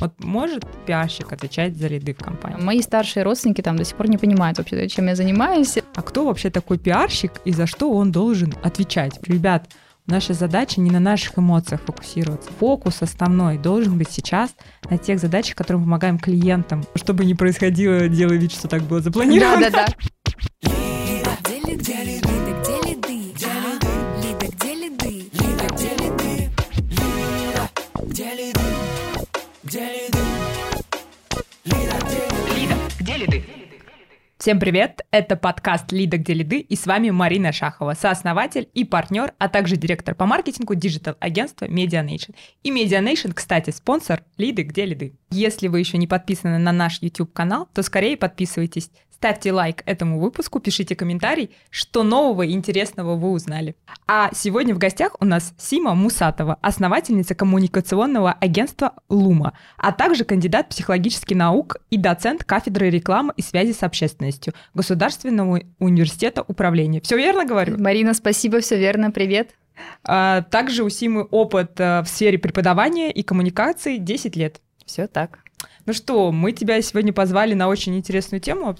[0.00, 2.62] Вот может пиарщик отвечать за лиды в компании?
[2.62, 5.78] Мои старшие родственники там до сих пор не понимают вообще, чем я занимаюсь.
[5.94, 9.18] А кто вообще такой пиарщик и за что он должен отвечать?
[9.26, 9.68] Ребят,
[10.06, 12.50] Наша задача не на наших эмоциях фокусироваться.
[12.58, 14.50] Фокус основной должен быть сейчас
[14.88, 19.70] на тех задачах, которым помогаем клиентам, чтобы не происходило, делай вид, что так было запланировано.
[19.70, 20.09] Да-да-да.
[34.40, 35.02] Всем привет!
[35.10, 39.76] Это подкаст «Лида, где лиды» и с вами Марина Шахова, сооснователь и партнер, а также
[39.76, 42.34] директор по маркетингу диджитал-агентства Media Nation.
[42.62, 45.12] И Media Nation, кстати, спонсор «Лиды, где лиды».
[45.30, 48.90] Если вы еще не подписаны на наш YouTube-канал, то скорее подписывайтесь.
[49.20, 53.76] Ставьте лайк этому выпуску, пишите комментарий, что нового и интересного вы узнали.
[54.06, 60.70] А сегодня в гостях у нас Сима Мусатова, основательница коммуникационного агентства LUMO, а также кандидат
[60.70, 67.02] психологических наук и доцент кафедры рекламы и связи с общественностью Государственного университета управления.
[67.02, 67.76] Все верно говорю?
[67.78, 69.50] Марина, спасибо, все верно, привет.
[70.02, 74.62] А, также у Симы опыт э, в сфере преподавания и коммуникации 10 лет.
[74.86, 75.40] Все так.
[75.86, 78.76] Ну что, мы тебя сегодня позвали на очень интересную тему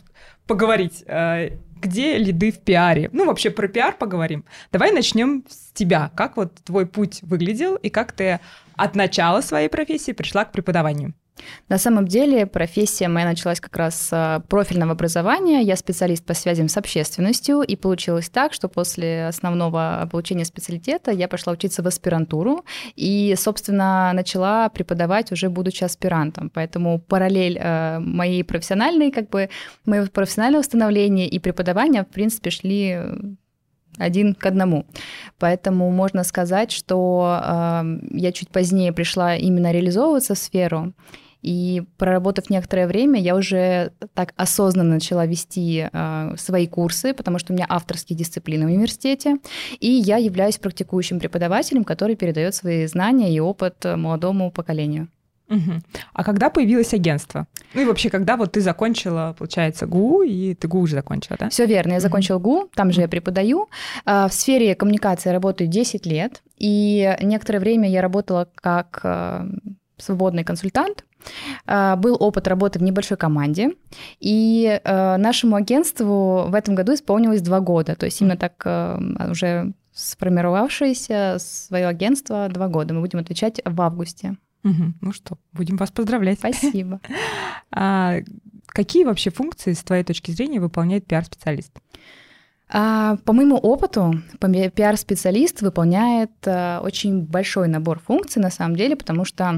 [0.46, 1.02] поговорить.
[1.06, 1.50] Э,
[1.80, 3.08] где лиды в пиаре?
[3.12, 4.44] Ну, вообще про пиар поговорим.
[4.70, 6.10] Давай начнем с тебя.
[6.14, 8.40] Как вот твой путь выглядел и как ты
[8.76, 11.14] от начала своей профессии пришла к преподаванию?
[11.68, 15.62] На самом деле профессия моя началась как раз с профильного образования.
[15.62, 21.28] Я специалист по связям с общественностью, и получилось так, что после основного получения специалитета я
[21.28, 22.64] пошла учиться в аспирантуру
[22.96, 26.50] и, собственно, начала преподавать уже будучи аспирантом.
[26.50, 29.48] Поэтому параллель э, моей профессиональной, как бы,
[29.84, 32.98] моего профессионального становления и преподавания, в принципе, шли
[33.98, 34.86] один к одному.
[35.38, 40.92] Поэтому можно сказать, что э, я чуть позднее пришла именно реализовываться в сферу.
[41.42, 47.52] И проработав некоторое время, я уже так осознанно начала вести э, свои курсы, потому что
[47.52, 49.38] у меня авторские дисциплины в университете,
[49.78, 55.08] и я являюсь практикующим преподавателем, который передает свои знания и опыт молодому поколению.
[55.50, 55.80] Угу.
[56.12, 57.46] А когда появилось агентство?
[57.74, 61.48] Ну и вообще, когда вот ты закончила, получается, ГУ, и ты ГУ уже закончила, да?
[61.48, 62.62] Все верно, я закончила угу.
[62.62, 63.68] ГУ, там же я преподаю.
[64.04, 69.48] А, в сфере коммуникации работаю 10 лет, и некоторое время я работала как э,
[70.00, 71.04] свободный консультант.
[71.66, 73.72] А, был опыт работы в небольшой команде,
[74.20, 78.98] и э, нашему агентству в этом году исполнилось два года, то есть именно так э,
[79.30, 82.94] уже сформировавшееся свое агентство два года.
[82.94, 84.36] Мы будем отвечать в августе.
[84.64, 84.94] Угу.
[85.00, 86.38] Ну что, будем вас поздравлять.
[86.38, 87.00] Спасибо.
[87.70, 88.16] а,
[88.66, 91.72] какие вообще функции, с твоей точки зрения, выполняет пиар-специалист?
[92.68, 99.24] А, по моему опыту, пиар-специалист выполняет а, очень большой набор функций на самом деле, потому
[99.24, 99.56] что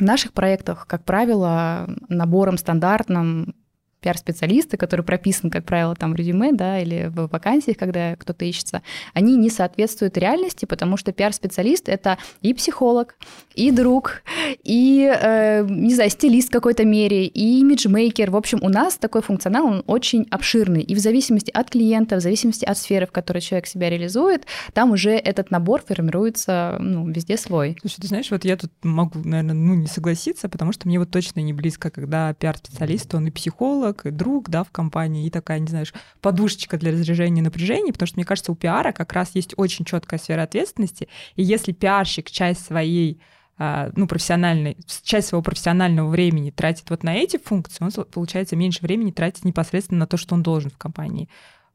[0.00, 3.54] в наших проектах, как правило, набором стандартным
[4.00, 8.82] пиар-специалисты, который прописан, как правило, там в резюме, да, или в вакансиях, когда кто-то ищется,
[9.14, 13.16] они не соответствуют реальности, потому что пиар-специалист— это и психолог,
[13.54, 14.22] и друг,
[14.64, 18.30] и, э, не знаю, стилист в какой-то мере, и имиджмейкер.
[18.30, 22.20] В общем, у нас такой функционал, он очень обширный, и в зависимости от клиента, в
[22.20, 27.36] зависимости от сферы, в которой человек себя реализует, там уже этот набор формируется, ну, везде
[27.36, 27.76] свой.
[27.80, 31.10] Слушай, ты знаешь, вот я тут могу, наверное, ну, не согласиться, потому что мне вот
[31.10, 35.30] точно не близко, когда пиар-специалист, он и психолог, психолог, и друг, да, в компании, и
[35.30, 35.86] такая, не знаю,
[36.20, 40.18] подушечка для разряжения напряжения, потому что, мне кажется, у пиара как раз есть очень четкая
[40.18, 43.20] сфера ответственности, и если пиарщик часть своей
[43.58, 48.80] а, ну, профессиональной, часть своего профессионального времени тратит вот на эти функции, он, получается, меньше
[48.82, 51.28] времени тратит непосредственно на то, что он должен в компании.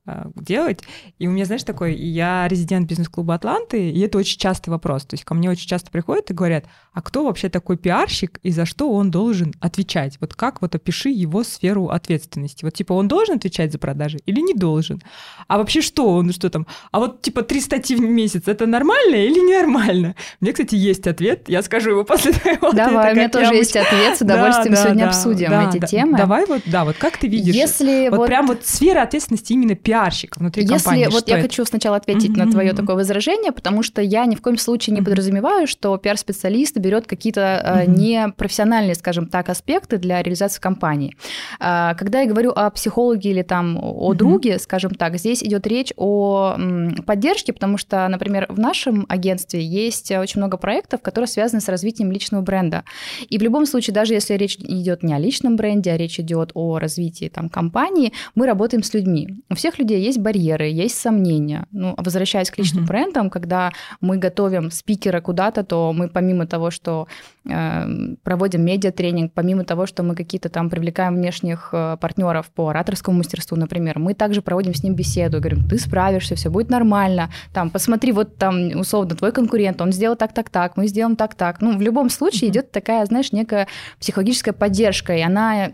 [0.07, 0.81] Э, делать.
[1.17, 5.03] И у меня, знаешь, такой, я резидент бизнес-клуба Атланты, и это очень частый вопрос.
[5.05, 8.51] То есть ко мне очень часто приходят и говорят, а кто вообще такой пиарщик и
[8.51, 10.17] за что он должен отвечать?
[10.21, 12.63] Вот как вот опиши его сферу ответственности?
[12.63, 15.01] Вот типа он должен отвечать за продажи или не должен?
[15.47, 16.67] А вообще что он, что там?
[16.91, 20.15] А вот типа три статьи в месяц, это нормально или ненормально?
[20.39, 23.75] Мне, кстати, есть ответ, я скажу его после твоего Давай, ответа, у меня тоже есть
[23.75, 26.17] ответ, с удовольствием да, сегодня да, обсудим да, эти да, темы.
[26.17, 27.55] Давай вот, да, вот как ты видишь?
[27.55, 31.07] Если вот, вот прям вот сфера ответственности именно пиарщика пиарщик внутри Если, компании.
[31.09, 31.43] Вот я это?
[31.43, 32.45] хочу сначала ответить mm-hmm.
[32.45, 36.77] на твое такое возражение, потому что я ни в коем случае не подразумеваю, что пиар-специалист
[36.77, 37.97] берет какие-то mm-hmm.
[37.97, 41.15] непрофессиональные, скажем так, аспекты для реализации компании.
[41.59, 44.17] А, когда я говорю о психологе или там о mm-hmm.
[44.17, 46.57] друге, скажем так, здесь идет речь о
[47.05, 52.11] поддержке, потому что, например, в нашем агентстве есть очень много проектов, которые связаны с развитием
[52.11, 52.83] личного бренда.
[53.29, 56.51] И в любом случае, даже если речь идет не о личном бренде, а речь идет
[56.53, 59.29] о развитии там компании, мы работаем с людьми.
[59.49, 61.65] У всех людей людей есть барьеры, есть сомнения.
[61.71, 62.87] Ну, возвращаясь к личным uh-huh.
[62.87, 63.71] брендам, когда
[64.01, 67.07] мы готовим спикера куда-то, то мы помимо того, что
[67.45, 73.55] проводим медиатренинг, помимо того, что мы какие-то там привлекаем внешних э, партнеров по ораторскому мастерству,
[73.55, 78.11] например, мы также проводим с ним беседу, говорим, ты справишься, все будет нормально, там, посмотри,
[78.11, 81.61] вот там, условно, твой конкурент, он сделал так-так-так, мы сделаем так-так.
[81.61, 82.53] Ну, в любом случае uh-huh.
[82.53, 83.67] идет такая, знаешь, некая
[83.99, 85.69] психологическая поддержка, и она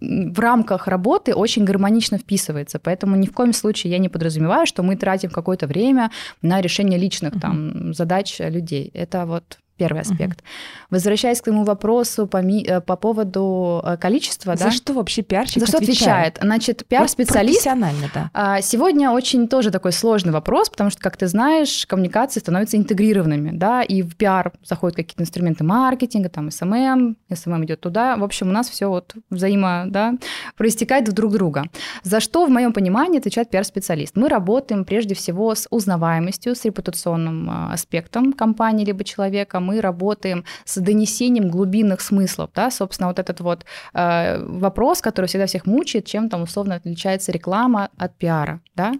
[0.00, 2.78] в рамках работы очень гармонично вписывается.
[2.78, 6.98] Поэтому ни в коем случае я не подразумеваю, что мы тратим какое-то время на решение
[6.98, 7.40] личных uh-huh.
[7.40, 8.90] там задач людей.
[8.94, 10.40] Это вот Первый аспект.
[10.40, 10.46] Угу.
[10.90, 14.70] Возвращаясь к твоему вопросу по, ми, э, по поводу э, количества, За да?
[14.70, 15.98] что вообще пиарщик За что отвечает?
[15.98, 16.38] отвечает?
[16.42, 17.62] Значит, пиар-специалист...
[17.62, 18.30] профессионально, да.
[18.34, 23.50] А, сегодня очень тоже такой сложный вопрос, потому что, как ты знаешь, коммуникации становятся интегрированными,
[23.52, 28.16] да, и в пиар заходят какие-то инструменты маркетинга, там SMM, SMM идет туда.
[28.16, 30.14] В общем, у нас все вот взаимо, да,
[30.56, 31.64] проистекает в друг друга.
[32.02, 34.16] За что, в моем понимании, отвечает пиар-специалист?
[34.16, 40.44] Мы работаем прежде всего с узнаваемостью, с репутационным а, аспектом компании либо человека, мы работаем
[40.64, 46.06] с донесением глубинных смыслов, да, собственно, вот этот вот э, вопрос, который всегда всех мучает,
[46.06, 48.92] чем там условно отличается реклама от пиара, да,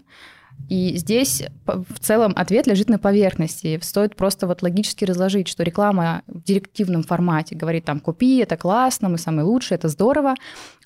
[0.67, 3.79] и здесь в целом ответ лежит на поверхности.
[3.81, 9.09] Стоит просто вот логически разложить, что реклама в директивном формате говорит там «купи, это классно,
[9.09, 10.35] мы самые лучшие, это здорово»,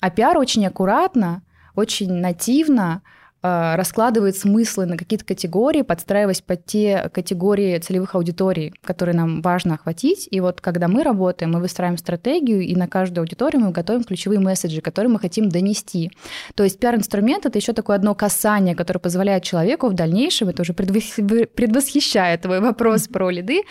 [0.00, 1.42] а пиар очень аккуратно,
[1.74, 3.02] очень нативно
[3.44, 10.26] раскладывает смыслы на какие-то категории, подстраиваясь под те категории целевых аудиторий, которые нам важно охватить.
[10.30, 14.40] И вот когда мы работаем, мы выстраиваем стратегию, и на каждую аудиторию мы готовим ключевые
[14.40, 16.10] месседжи, которые мы хотим донести.
[16.54, 20.72] То есть пиар-инструмент— это еще такое одно касание, которое позволяет человеку в дальнейшем, это уже
[20.72, 23.62] предвосхищает твой вопрос про лиды,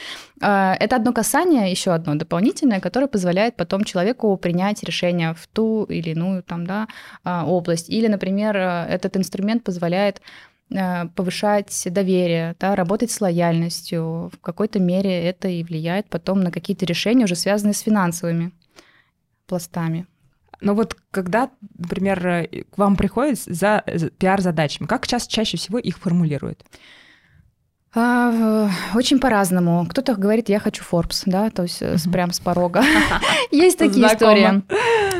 [0.42, 5.86] а, это одно касание, еще одно дополнительное, которое позволяет потом человеку принять решение в ту
[5.86, 6.88] или иную там, да,
[7.24, 7.90] а, область.
[7.90, 10.22] Или, например, этот инструмент позволяет
[10.70, 14.30] э, повышать доверие, да, работать с лояльностью.
[14.34, 18.52] В какой-то мере это и влияет потом на какие-то решения, уже связанные с финансовыми
[19.48, 20.08] пластами.
[20.62, 23.84] Но вот когда, например, э, к вам приходят за
[24.18, 26.64] пиар-задачами, как часто чаще всего их формулируют?
[27.96, 29.86] А, очень по-разному.
[29.88, 32.12] Кто-то говорит, я хочу Forbes, да, то есть mm-hmm.
[32.12, 32.84] прям с порога.
[33.52, 34.64] Есть такие истории.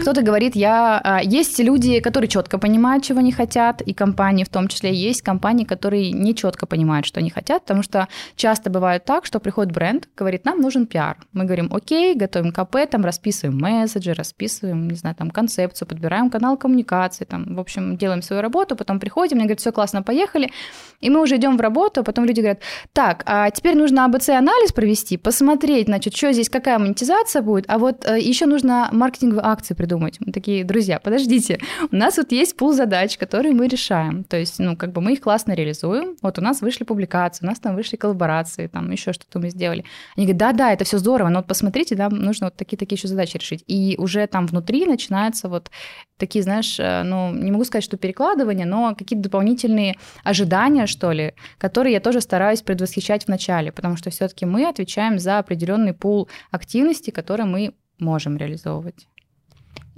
[0.04, 1.00] Кто-то говорит, я...
[1.02, 4.94] А, есть люди, которые четко понимают, чего они хотят, и компании в том числе.
[4.94, 9.40] Есть компании, которые не четко понимают, что они хотят, потому что часто бывает так, что
[9.40, 11.16] приходит бренд, говорит, нам нужен пиар.
[11.32, 16.58] Мы говорим, окей, готовим КП, там расписываем месседжи, расписываем, не знаю, там концепцию, подбираем канал
[16.58, 20.52] коммуникации, там, в общем, делаем свою работу, потом приходим, мне говорят, все классно, поехали,
[21.00, 22.60] и мы уже идем в работу, а потом люди говорят,
[22.92, 28.06] так, а теперь нужно АБЦ-анализ провести, посмотреть, значит, что здесь, какая монетизация будет, а вот
[28.06, 29.93] э, еще нужно маркетинговые акции придумать.
[30.00, 31.60] Мы такие, друзья, подождите,
[31.92, 35.14] у нас вот есть пул задач, которые мы решаем, то есть, ну, как бы мы
[35.14, 39.14] их классно реализуем, вот у нас вышли публикации, у нас там вышли коллаборации, там еще
[39.14, 39.86] что-то мы сделали.
[40.16, 43.38] Они говорят, да-да, это все здорово, но вот посмотрите, да, нужно вот такие-такие еще задачи
[43.38, 43.64] решить.
[43.68, 45.70] И уже там внутри начинаются вот
[46.18, 51.34] такие, знаешь, э, ну, не могу сказать, что перекладывания, но какие-то дополнительные ожидания, что ли,
[51.58, 56.30] которые я тоже стараюсь предвосхищать в начале, потому что все-таки мы отвечаем за определенный пул
[56.52, 59.08] активностей, которые мы можем реализовывать.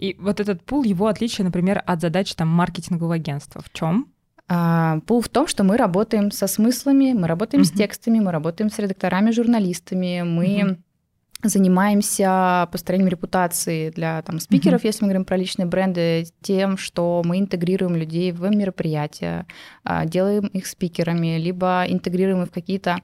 [0.06, 4.08] И вот этот пул, его отличие, например, от задач там маркетингового агентства в чем?
[4.48, 7.68] А, пул в том, что мы работаем со смыслами, мы работаем uh-huh.
[7.68, 10.78] с текстами, мы работаем с редакторами, журналистами, мы uh-huh
[11.44, 14.88] занимаемся построением репутации для там, спикеров, mm-hmm.
[14.88, 19.46] если мы говорим про личные бренды, тем, что мы интегрируем людей в мероприятия,
[19.84, 22.98] а, делаем их спикерами, либо интегрируем их в какие-то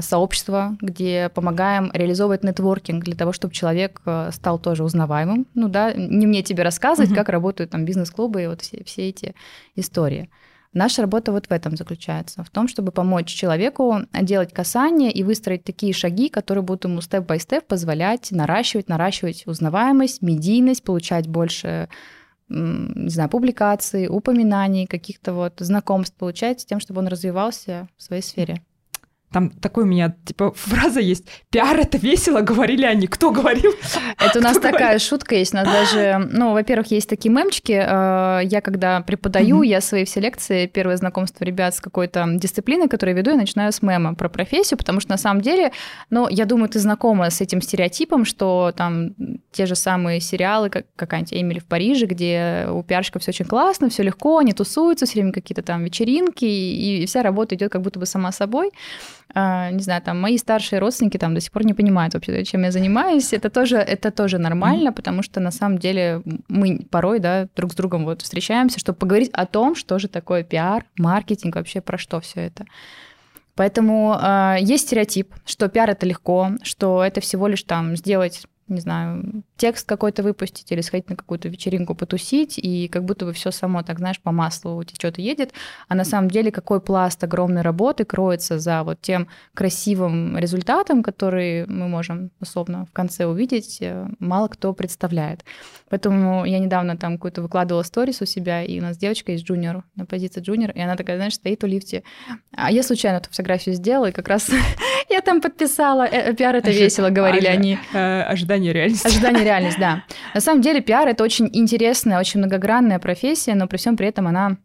[0.00, 5.46] сообщества, где помогаем реализовывать нетворкинг для того, чтобы человек э, стал тоже узнаваемым.
[5.54, 7.14] Ну да, не мне тебе рассказывать, mm-hmm.
[7.14, 9.34] как работают там бизнес-клубы и вот все, все эти
[9.76, 10.30] истории.
[10.72, 15.64] Наша работа вот в этом заключается, в том, чтобы помочь человеку делать касание и выстроить
[15.64, 21.88] такие шаги, которые будут ему степ-бай-степ позволять наращивать, наращивать узнаваемость, медийность, получать больше
[22.48, 28.22] не знаю, публикаций, упоминаний, каких-то вот знакомств получать с тем, чтобы он развивался в своей
[28.22, 28.60] сфере.
[29.32, 31.26] Там такой у меня, типа, фраза есть.
[31.50, 33.06] Пиар— это весело, говорили они.
[33.06, 33.72] Кто говорил?
[34.18, 35.54] Это у нас такая шутка есть.
[35.54, 37.72] У нас даже, ну, во-первых, есть такие мемчики.
[37.72, 43.14] Э, я когда преподаю, я свои все лекции, первое знакомство ребят с какой-то дисциплиной, которую
[43.14, 45.72] я веду, я начинаю с мема про профессию, потому что на самом деле,
[46.10, 49.14] ну, я думаю, ты знакома с этим стереотипом, что там
[49.52, 53.88] те же самые сериалы, как какая-нибудь Эмили в Париже, где у пиарщиков все очень классно,
[53.88, 57.98] все легко, они тусуются, все время какие-то там вечеринки, и вся работа идет как будто
[57.98, 58.70] бы сама собой.
[59.34, 62.62] А, не знаю, там мои старшие родственники там до сих пор не понимают вообще, чем
[62.62, 63.32] я занимаюсь.
[63.32, 64.94] Это тоже, это тоже нормально, mm-hmm.
[64.94, 69.30] потому что на самом деле мы порой, да, друг с другом вот встречаемся, чтобы поговорить
[69.32, 72.64] о том, что же такое пиар, маркетинг, вообще про что все это.
[73.54, 78.80] Поэтому э, есть стереотип, что пиар это легко, что это всего лишь там сделать не
[78.80, 83.50] знаю, текст какой-то выпустить или сходить на какую-то вечеринку потусить, и как будто бы все
[83.50, 85.52] само, так знаешь, по маслу течет и едет.
[85.88, 91.66] А на самом деле какой пласт огромной работы кроется за вот тем красивым результатом, который
[91.66, 95.44] мы можем, условно, в конце увидеть, э, мало кто представляет.
[95.88, 99.84] Поэтому я недавно там какую-то выкладывала сторис у себя, и у нас девочка есть джуниор,
[99.96, 102.02] на позиции джуниор, и она такая, знаешь, стоит у лифте.
[102.52, 104.50] А я случайно эту фотографию сделала, и как раз
[105.08, 106.06] я там подписала.
[106.06, 107.78] Э, пиар это весело, говорили они.
[107.92, 109.06] Э, ожидание реальность.
[109.06, 110.04] Ожидание реальность, да.
[110.34, 114.26] На самом деле пиар это очень интересная, очень многогранная профессия, но при всем при этом
[114.26, 114.56] она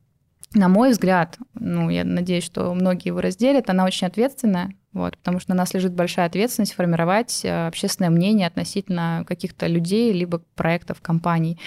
[0.54, 5.40] на мой взгляд, ну, я надеюсь, что многие его разделят, она очень ответственная, вот, потому
[5.40, 11.02] что на нас лежит большая ответственность формировать э, общественное мнение относительно каких-то людей либо проектов,
[11.02, 11.60] компаний.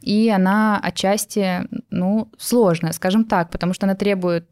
[0.00, 4.48] И она отчасти, ну, сложная, скажем так, потому что она требует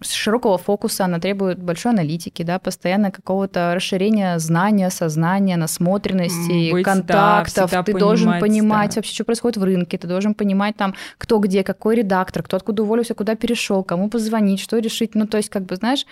[0.00, 7.70] широкого фокуса, она требует большой аналитики, да, постоянно какого-то расширения знания, сознания, насмотренности, Быть, контактов.
[7.70, 8.96] Да, ты понимать, должен понимать да.
[8.96, 12.82] вообще, что происходит в рынке, ты должен понимать там, кто где, какой редактор, кто откуда
[12.82, 15.14] уволился, куда перешел, кому позвонить, что решить.
[15.14, 16.06] Ну, то есть, как бы, знаешь,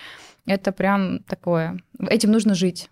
[0.47, 1.79] это прям такое.
[1.99, 2.91] Этим нужно жить.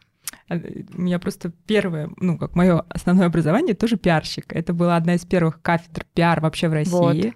[0.48, 4.52] А, у меня просто первое, ну, как мое основное образование, тоже пиарщик.
[4.52, 6.92] Это была одна из первых кафедр пиар вообще в России.
[6.92, 7.34] Вот.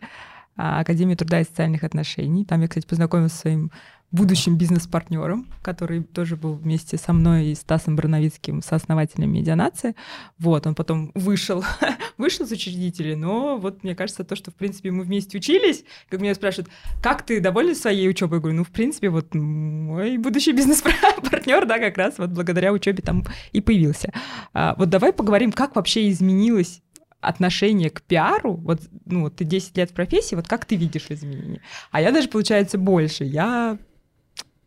[0.57, 2.45] А, Академии труда и социальных отношений.
[2.45, 3.71] Там я, кстати, познакомилась с своим
[4.13, 9.95] будущим бизнес-партнером, который тоже был вместе со мной и Стасом Броновицким, сооснователем медианации.
[10.39, 11.65] Вот, он потом вышел,
[12.17, 16.21] вышел из учредителей, но вот мне кажется, то, что, в принципе, мы вместе учились, как
[16.21, 16.71] меня спрашивают,
[17.03, 18.37] как ты доволен своей учебой?
[18.37, 23.03] Я говорю, ну, в принципе, вот мой будущий бизнес-партнер, да, как раз вот благодаря учебе
[23.03, 24.13] там и появился.
[24.55, 26.81] А, вот давай поговорим, как вообще изменилась
[27.27, 31.61] отношение к пиару, вот ну, ты 10 лет в профессии, вот как ты видишь изменения?
[31.91, 33.25] А я даже, получается, больше.
[33.25, 33.79] Я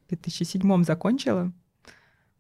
[0.06, 1.52] в 2007 закончила.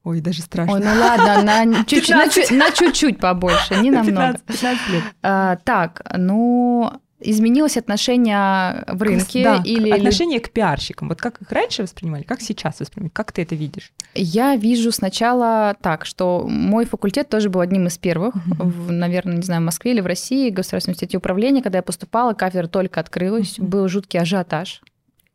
[0.03, 0.75] Ой, даже страшно.
[0.75, 4.39] Ой, ну ладно, на чуть-чуть, на, чуть, на чуть-чуть побольше, не намного.
[4.39, 5.03] 15, 15 лет.
[5.21, 11.09] А, так, ну, изменилось отношение в рынке да, или отношение к пиарщикам.
[11.09, 13.13] Вот как их раньше воспринимали, как сейчас воспринимают?
[13.13, 13.91] Как ты это видишь?
[14.15, 18.63] Я вижу сначала так, что мой факультет тоже был одним из первых, uh-huh.
[18.63, 22.33] в, наверное, не знаю, в Москве или в России, Государственном университете управления, когда я поступала,
[22.33, 23.63] кафедра только открылась, uh-huh.
[23.63, 24.81] был жуткий ажиотаж.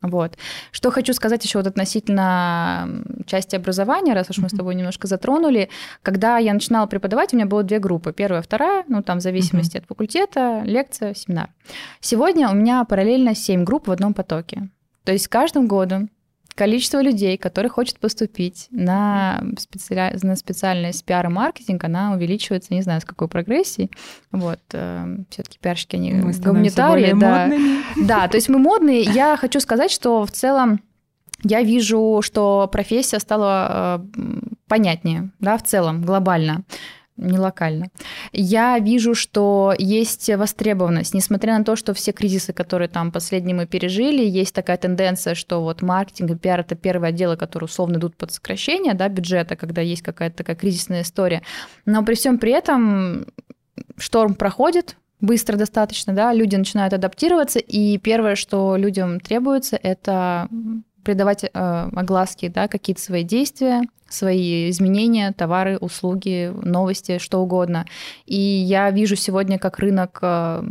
[0.07, 0.37] Вот.
[0.71, 5.69] Что хочу сказать еще вот относительно части образования, раз уж мы с тобой немножко затронули.
[6.01, 8.13] Когда я начинала преподавать, у меня было две группы.
[8.13, 9.81] Первая, вторая, ну там в зависимости uh-huh.
[9.81, 11.49] от факультета, лекция, семинар.
[11.99, 14.69] Сегодня у меня параллельно семь групп в одном потоке.
[15.03, 16.09] То есть каждым годом
[16.55, 20.17] количество людей, которые хочет поступить на, специаль...
[20.23, 23.91] на специальность пиар и маркетинг, она увеличивается, не знаю, с какой прогрессией.
[24.31, 24.59] Вот.
[24.71, 27.13] Э, Все-таки пиарщики, они мы гуманитарии.
[27.13, 27.47] Да.
[27.47, 27.83] Модными.
[28.07, 29.01] да, то есть мы модные.
[29.01, 30.81] Я хочу сказать, что в целом
[31.43, 34.23] я вижу, что профессия стала э,
[34.67, 36.63] понятнее, да, в целом, глобально
[37.17, 37.87] не локально.
[38.33, 43.65] Я вижу, что есть востребованность, несмотря на то, что все кризисы, которые там последние мы
[43.65, 48.17] пережили, есть такая тенденция, что вот маркетинг и пиар– это первые отделы, которые условно идут
[48.17, 51.41] под сокращение да, бюджета, когда есть какая-то такая кризисная история.
[51.85, 53.27] Но при всем при этом
[53.97, 60.49] шторм проходит, быстро достаточно, да, люди начинают адаптироваться, и первое, что людям требуется, это
[61.03, 63.83] придавать э, огласке да, какие-то свои действия,
[64.15, 67.85] свои изменения, товары, услуги, новости, что угодно.
[68.25, 70.63] И я вижу сегодня, как рынок э,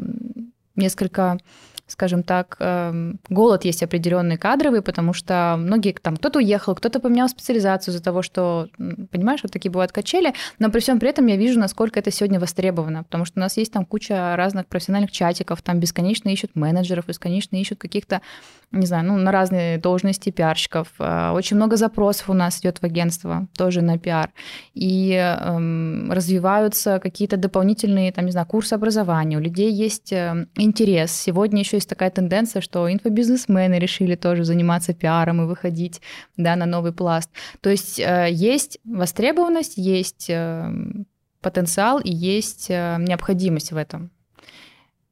[0.77, 1.39] несколько
[1.87, 7.29] скажем так, эм, голод есть определенный кадровый, потому что многие там кто-то уехал, кто-то поменял
[7.29, 8.69] специализацию из-за того, что,
[9.11, 12.41] понимаешь, вот такие бывают качели, но при всем при этом я вижу, насколько это сегодня
[12.41, 17.07] востребовано, потому что у нас есть там куча разных профессиональных чатиков, там бесконечно ищут менеджеров,
[17.07, 18.23] бесконечно ищут каких-то,
[18.79, 20.89] не знаю, ну, на разные должности пиарщиков.
[20.99, 24.31] Э, очень много запросов у нас идет в агентство, тоже на пиар.
[24.75, 29.37] И эм, развиваются какие-то дополнительные, там, не знаю, курсы образования.
[29.37, 31.13] У людей есть э, интерес.
[31.13, 36.01] Сегодня еще есть такая тенденция, что инфобизнесмены решили тоже заниматься пиаром и выходить
[36.37, 37.31] да, на новый пласт.
[37.61, 40.71] То есть э, есть востребованность, есть э,
[41.41, 44.11] потенциал и есть э, необходимость в этом.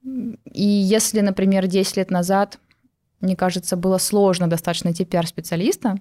[0.05, 2.59] И если, например, 10 лет назад,
[3.23, 5.97] мне кажется, было сложно достаточно найти пиар-специалиста,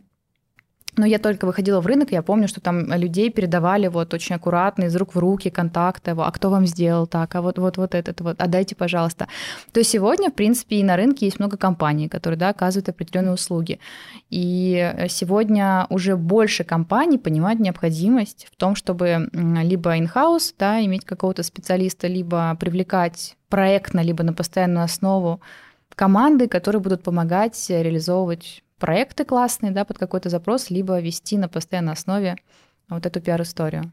[0.98, 4.86] но я только выходила в рынок, я помню, что там людей передавали вот очень аккуратно
[4.86, 8.20] из рук в руки контакты, а кто вам сделал так, а вот, вот, вот этот
[8.20, 9.30] вот, отдайте, пожалуйста.
[9.72, 13.80] То сегодня, в принципе, и на рынке есть много компаний, которые, да, оказывают определенные услуги.
[14.30, 21.44] И сегодня уже больше компаний понимают необходимость в том, чтобы либо in-house, да, иметь какого-то
[21.44, 25.40] специалиста, либо привлекать проектно, либо на постоянную основу
[25.96, 31.94] команды, которые будут помогать реализовывать проекты классные, да, под какой-то запрос, либо вести на постоянной
[31.94, 32.36] основе
[32.90, 33.92] вот эту пиар-историю.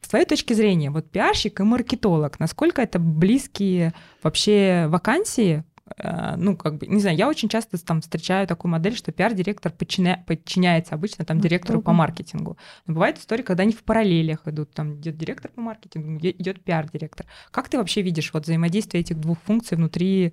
[0.00, 5.62] С твоей точки зрения, вот пиарщик и маркетолог, насколько это близкие вообще вакансии?
[5.98, 9.70] Э, ну, как бы, не знаю, я очень часто там встречаю такую модель, что пиар-директор
[9.70, 10.24] подчиня...
[10.26, 12.56] подчиняется обычно там директору по маркетингу.
[12.86, 17.26] Но бывает история, когда они в параллелях идут, там идет директор по маркетингу, идет пиар-директор.
[17.50, 20.32] Как ты вообще видишь вот взаимодействие этих двух функций внутри,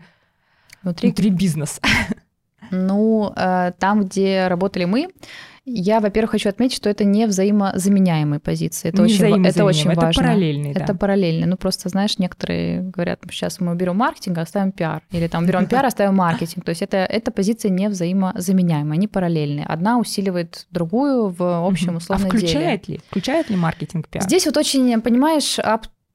[0.83, 1.09] внутри...
[1.09, 1.81] внутри бизнеса?
[2.71, 5.07] Ну, э, там, где работали мы,
[5.69, 8.87] я, во-первых, хочу отметить, что это не взаимозаменяемые позиции.
[8.87, 10.09] Это, не очень, это очень важно.
[10.09, 10.93] Это параллельные, Это да.
[10.93, 11.45] параллельные.
[11.45, 15.03] Ну, просто, знаешь, некоторые говорят, сейчас мы берем маркетинг, а оставим пиар.
[15.11, 16.63] Или там берем пиар, оставим маркетинг.
[16.63, 19.65] То есть это, это позиции не взаимозаменяемые, они параллельные.
[19.65, 22.97] Одна усиливает другую в общем условном а включает деле.
[22.99, 23.03] ли?
[23.09, 24.23] Включает ли маркетинг пиар?
[24.23, 25.59] Здесь вот очень, понимаешь,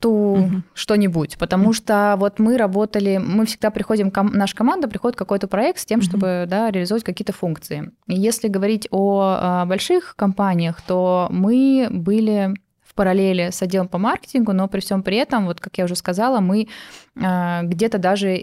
[0.02, 0.62] ту угу.
[0.74, 1.72] что-нибудь, потому угу.
[1.72, 6.00] что вот мы работали, мы всегда приходим, ком, наша команда приходит какой-то проект с тем,
[6.00, 6.06] угу.
[6.06, 7.92] чтобы да, реализовать какие-то функции.
[8.08, 12.52] И если говорить о, о больших компаниях, то мы были
[12.84, 15.94] в параллели с отделом по маркетингу, но при всем при этом, вот как я уже
[15.94, 16.66] сказала, мы
[17.14, 18.42] э, где-то даже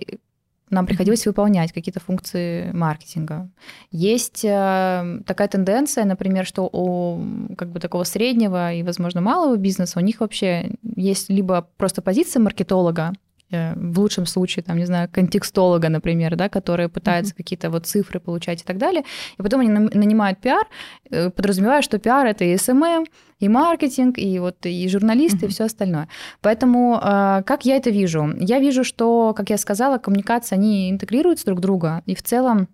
[0.70, 3.50] нам приходилось выполнять какие-то функции маркетинга.
[3.92, 10.00] Есть э, такая тенденция, например, что у как бы такого среднего и, возможно, малого бизнеса
[10.00, 13.14] у них вообще есть либо просто позиция маркетолога,
[13.52, 17.38] в лучшем случае, там, не знаю, контекстолога, например, да, который пытается mm-hmm.
[17.38, 19.04] какие-то вот цифры получать и так далее.
[19.38, 20.68] И потом они нанимают пиар,
[21.10, 23.06] э, подразумевая, что пиар это и SMM,
[23.40, 25.50] и маркетинг, и вот и журналисты, mm-hmm.
[25.50, 26.08] и все остальное.
[26.42, 28.36] Поэтому э, как я это вижу?
[28.40, 32.68] Я вижу, что, как я сказала, коммуникации, они интегрируются друг в друга, и в целом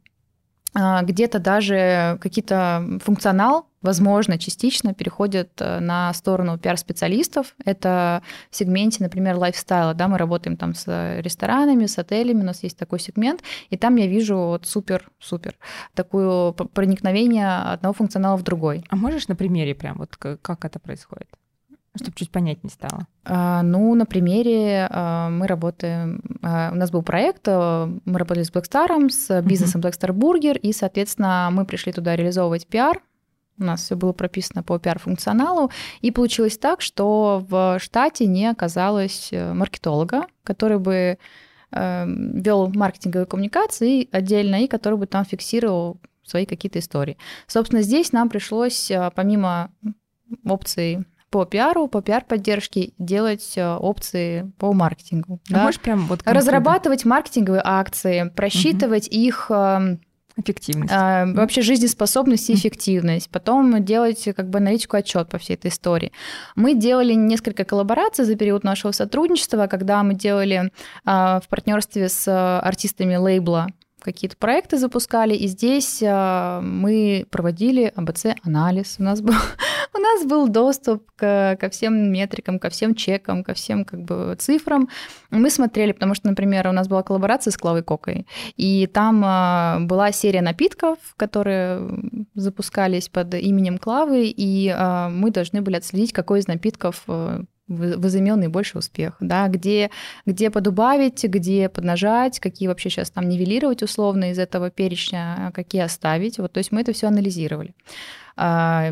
[1.04, 7.56] где-то даже какие-то функционал возможно, частично переходят э, на сторону пиар-специалистов.
[7.64, 9.94] Это в сегменте, например, лайфстайла.
[9.94, 13.96] Да, мы работаем там с ресторанами, с отелями, у нас есть такой сегмент, и там
[13.96, 15.56] я вижу вот супер-супер
[15.94, 18.84] такое проникновение одного функционала в другой.
[18.90, 21.28] А можешь на примере прям вот как это происходит?
[21.98, 23.08] чтобы чуть понятнее стало?
[23.24, 26.22] А, ну, на примере а, мы работаем...
[26.42, 29.92] У нас был проект, мы работали с Blackstar, с бизнесом uh-huh.
[29.92, 33.02] Blackstar Burger, и, соответственно, мы пришли туда реализовывать пиар,
[33.58, 35.72] у нас все было прописано по пиар-функционалу.
[36.02, 41.18] И получилось так, что в штате не оказалось э, маркетолога, который бы
[41.72, 47.18] э, вел маркетинговые коммуникации отдельно и который бы там фиксировал свои какие-то истории.
[47.48, 49.72] Собственно, здесь нам пришлось, э, помимо
[50.44, 55.40] опций по пиару, по пиар-поддержке делать э, опции по маркетингу.
[55.50, 55.64] А да?
[55.64, 59.16] Можешь прям вот Разрабатывать маркетинговые акции, просчитывать угу.
[59.16, 59.52] их
[60.38, 60.92] Эффективность.
[60.94, 63.30] А, вообще жизнеспособность и эффективность.
[63.30, 66.12] Потом делать как бы аналитику отчет по всей этой истории.
[66.56, 70.72] Мы делали несколько коллабораций за период нашего сотрудничества, когда мы делали
[71.06, 73.68] а, в партнерстве с артистами лейбла
[74.06, 78.98] какие-то проекты запускали, и здесь а, мы проводили АБЦ-анализ.
[79.00, 79.34] У нас был,
[79.94, 84.36] у нас был доступ к, ко всем метрикам, ко всем чекам, ко всем как бы
[84.38, 84.88] цифрам.
[85.32, 89.80] Мы смотрели, потому что, например, у нас была коллаборация с Клавой Кокой, и там а,
[89.82, 91.82] была серия напитков, которые
[92.36, 98.38] запускались под именем Клавы, и а, мы должны были отследить, какой из напитков э, возымел
[98.38, 99.90] наибольший успех, да, где,
[100.26, 105.82] где подубавить, где поднажать, какие вообще сейчас там нивелировать условно из этого перечня, а какие
[105.82, 106.38] оставить.
[106.38, 107.74] Вот, то есть мы это все анализировали.
[108.38, 108.90] А,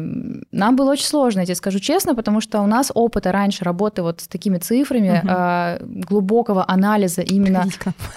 [0.52, 4.02] нам было очень сложно, я тебе скажу честно, потому что у нас опыта раньше работы
[4.02, 6.04] вот с такими цифрами, угу.
[6.08, 7.66] глубокого анализа именно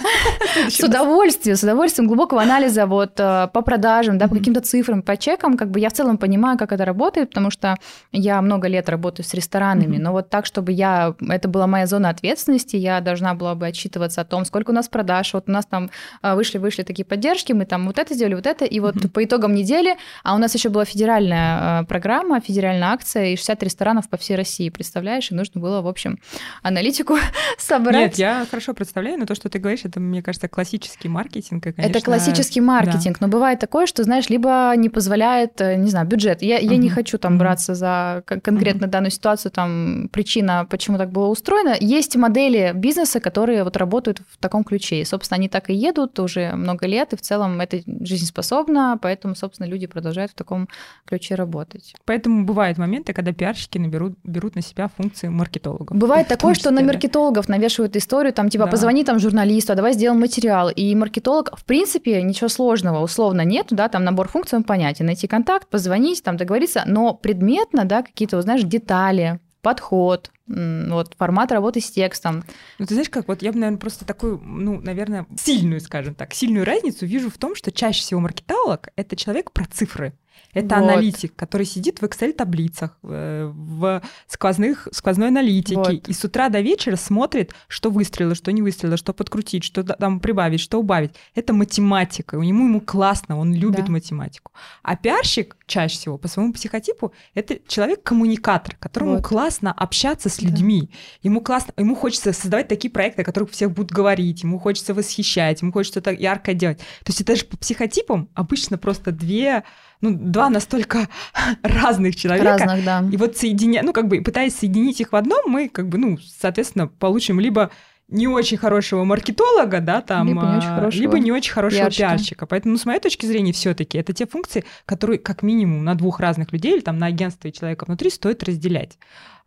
[0.69, 5.17] с удовольствием, с удовольствием глубокого анализа вот а, по продажам, да, по каким-то цифрам, по
[5.17, 7.77] чекам, как бы я в целом понимаю, как это работает, потому что
[8.13, 12.11] я много лет работаю с ресторанами, но вот так, чтобы я, это была моя зона
[12.11, 15.67] ответственности, я должна была бы отчитываться о том, сколько у нас продаж, вот у нас
[15.67, 15.91] там
[16.23, 19.97] вышли-вышли такие поддержки, мы там вот это сделали, вот это, и вот по итогам недели,
[20.23, 24.17] а у нас еще была федеральная федеральная э, программа, федеральная акция, и 60 ресторанов по
[24.17, 25.31] всей России, представляешь?
[25.31, 26.19] И нужно было, в общем,
[26.63, 27.17] аналитику
[27.59, 27.97] собрать.
[27.97, 31.63] Нет, я хорошо представляю, но то, что ты говоришь, это, мне кажется, классический маркетинг.
[31.63, 31.83] конечно...
[31.83, 33.27] Это классический маркетинг, да.
[33.27, 36.43] но бывает такое, что, знаешь, либо не позволяет, э, не знаю, бюджет.
[36.43, 36.73] Я, uh-huh.
[36.73, 38.91] я не хочу там браться за конкретно uh-huh.
[38.91, 41.77] данную ситуацию, там причина, почему так было устроено.
[41.81, 45.01] Есть модели бизнеса, которые вот работают в таком ключе.
[45.01, 49.35] И, собственно, они так и едут уже много лет, и в целом это жизнеспособно, поэтому,
[49.35, 50.69] собственно, люди продолжают в таком
[51.07, 51.95] ключе работать.
[52.05, 55.97] Поэтому бывают моменты, когда пиарщики наберут, берут на себя функции маркетологов.
[55.97, 58.71] Бывает такое, что на маркетологов навешивают историю, там типа да.
[58.71, 60.69] позвони там журналисту, а давай сделаем материал.
[60.69, 65.07] И маркетолог, в принципе, ничего сложного условно нет, да, там набор функций он понятен.
[65.07, 71.81] Найти контакт, позвонить, там договориться, но предметно, да, какие-то, знаешь, детали, подход, вот формат работы
[71.81, 72.45] с текстом.
[72.79, 76.35] Ну, ты знаешь, как вот я бы, наверное, просто такую, ну, наверное, сильную, скажем так,
[76.35, 80.13] сильную разницу вижу в том, что чаще всего маркетолог— это человек про цифры.
[80.53, 80.85] Это вот.
[80.85, 86.09] аналитик, который сидит в Excel-таблицах, э, в сквозных, сквозной аналитике, вот.
[86.09, 90.21] и с утра до вечера смотрит, что выстрелило, что не выстрелило, что подкрутить, что там
[90.21, 91.13] прибавить, что убавить.
[91.35, 92.37] Это математика.
[92.37, 93.93] У него ему классно, он любит да.
[93.93, 94.53] математику.
[94.83, 99.27] А пиарщик чаще всего по своему психотипу это человек-коммуникатор, которому вот.
[99.27, 100.83] классно общаться с людьми.
[100.91, 100.99] Да.
[101.23, 105.63] Ему классно, ему хочется создавать такие проекты, о которых всех будут говорить, ему хочется восхищать,
[105.63, 106.79] ему хочется что-то яркое делать.
[106.79, 109.65] То есть это же по психотипам обычно просто две
[110.01, 111.09] ну, два настолько
[111.63, 112.65] разных человека.
[112.65, 113.05] Разных, да.
[113.13, 116.19] И вот соединя, ну, как бы пытаясь соединить их в одном, мы, как бы, ну,
[116.19, 117.71] соответственно, получим либо
[118.09, 121.83] не очень хорошего маркетолога, да, там, либо не очень а, хорошего, либо не очень хорошего
[121.83, 122.09] пиарщика.
[122.09, 122.47] пиарщика.
[122.47, 126.21] Поэтому, ну, с моей точки зрения, все-таки это те функции, которые как минимум на двух
[126.21, 128.99] разных людей или там на агентство и человека внутри стоит разделять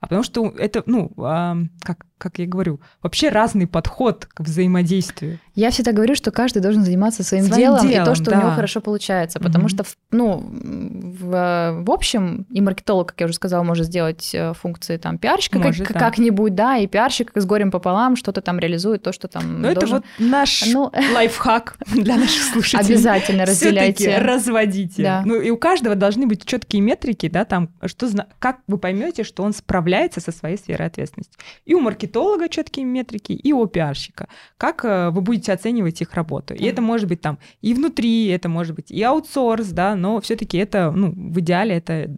[0.02, 5.40] а потому что это, ну, а, как, как я говорю, вообще разный подход к взаимодействию.
[5.56, 8.38] Я всегда говорю, что каждый должен заниматься своим, своим делом, делом и то, что да.
[8.38, 9.84] у него хорошо получается, потому mm-hmm.
[9.84, 14.96] что, ну, в, в общем, и маркетолог, как я уже сказала, может сделать э, функции
[14.96, 16.00] там пиарщика может, как, да.
[16.00, 19.98] как-нибудь, да, и пиарщик с горем пополам что-то там реализует, то, что там Но должен...
[19.98, 20.92] это вот наш ну...
[21.14, 22.96] лайфхак для наших слушателей.
[22.96, 24.18] Обязательно разделяйте.
[24.20, 25.04] разводите.
[25.04, 25.24] Да.
[25.26, 28.08] Ну, и у каждого должны быть четкие метрики, да, там, что,
[28.40, 31.38] как вы поймете, что он справляется справляется со своей сферой ответственности.
[31.66, 34.28] И у маркетолога четкие метрики, и у пиарщика.
[34.58, 36.54] Как э, вы будете оценивать их работу.
[36.54, 40.58] И это может быть там и внутри, это может быть и аутсорс, да, но все-таки
[40.58, 42.16] это, ну, в идеале это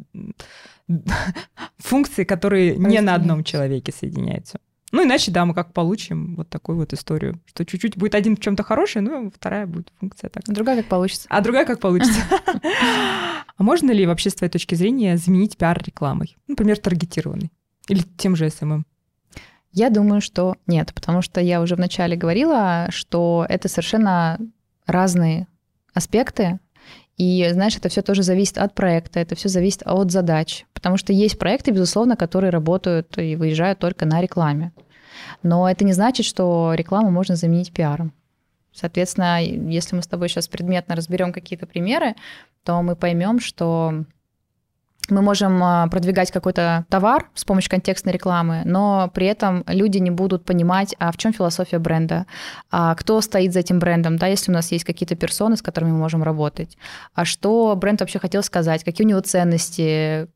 [1.77, 4.59] функции, которые не на одном человеке соединяются.
[4.91, 8.41] Ну, иначе, да, мы как получим вот такую вот историю, что чуть-чуть будет один в
[8.41, 10.43] чем-то хороший, ну, вторая будет функция так.
[10.47, 11.27] А другая как получится.
[11.29, 12.21] А другая как получится.
[13.57, 16.35] А можно ли вообще с твоей точки зрения заменить пиар рекламой?
[16.47, 17.51] Например, таргетированный?
[17.91, 18.71] Или тем же СММ?
[18.71, 18.85] Эм эм?
[19.73, 24.39] Я думаю, что нет, потому что я уже вначале говорила, что это совершенно
[24.85, 25.47] разные
[25.93, 26.59] аспекты.
[27.17, 30.65] И, знаешь, это все тоже зависит от проекта, это все зависит от задач.
[30.73, 34.71] Потому что есть проекты, безусловно, которые работают и выезжают только на рекламе.
[35.43, 38.13] Но это не значит, что рекламу можно заменить пиаром.
[38.73, 42.15] Соответственно, если мы с тобой сейчас предметно разберем какие-то примеры,
[42.63, 44.05] то мы поймем, что
[45.11, 50.11] мы можем а, продвигать какой-то товар с помощью контекстной рекламы, но при этом люди не
[50.11, 52.25] будут понимать, а в чем философия бренда,
[52.71, 55.91] а кто стоит за этим брендом, да, если у нас есть какие-то персоны, с которыми
[55.91, 56.77] мы можем работать,
[57.13, 60.27] а что бренд вообще хотел сказать, какие у него ценности,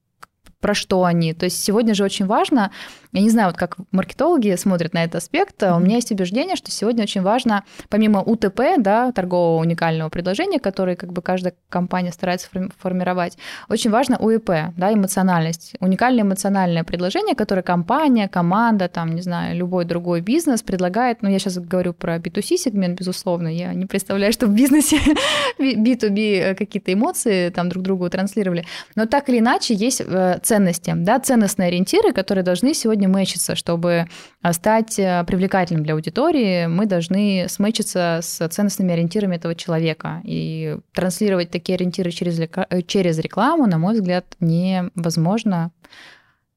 [0.66, 1.32] про что они.
[1.36, 2.72] То есть сегодня же очень важно,
[3.12, 5.78] я не знаю, вот как маркетологи смотрят на этот аспект, mm-hmm.
[5.78, 10.96] у меня есть убеждение, что сегодня очень важно, помимо УТП, да, торгового уникального предложения, который
[10.96, 12.50] как бы каждая компания старается
[12.80, 13.38] формировать,
[13.70, 19.86] очень важно УИП, да, эмоциональность, уникальное эмоциональное предложение, которое компания, команда, там, не знаю, любой
[19.86, 24.48] другой бизнес предлагает, ну, я сейчас говорю про B2C сегмент, безусловно, я не представляю, что
[24.48, 24.98] в бизнесе
[25.60, 31.20] B2B какие-то эмоции там друг другу транслировали, но так или иначе есть э, ценности, да,
[31.20, 34.08] ценностные ориентиры, которые должны сегодня мэчиться, чтобы
[34.42, 40.22] а, стать э, привлекательным для аудитории, мы должны смычиться с ценностными ориентирами этого человека.
[40.24, 45.72] И транслировать такие ориентиры через, э, через рекламу, на мой взгляд, невозможно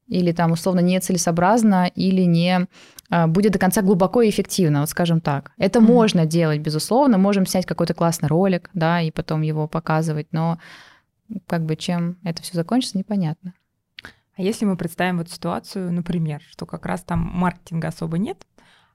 [0.07, 2.67] или там условно нецелесообразно, или не
[3.09, 5.51] а, будет до конца глубоко и эффективно, вот скажем так.
[5.57, 5.93] Это mm-hmm.
[5.93, 10.57] можно делать, безусловно, можем снять какой-то классный ролик, да, и потом его показывать, но
[11.47, 13.53] как бы чем это все закончится, непонятно.
[14.39, 18.37] А если мы представим вот ситуацию, например, что как раз там маркетинга особо нет,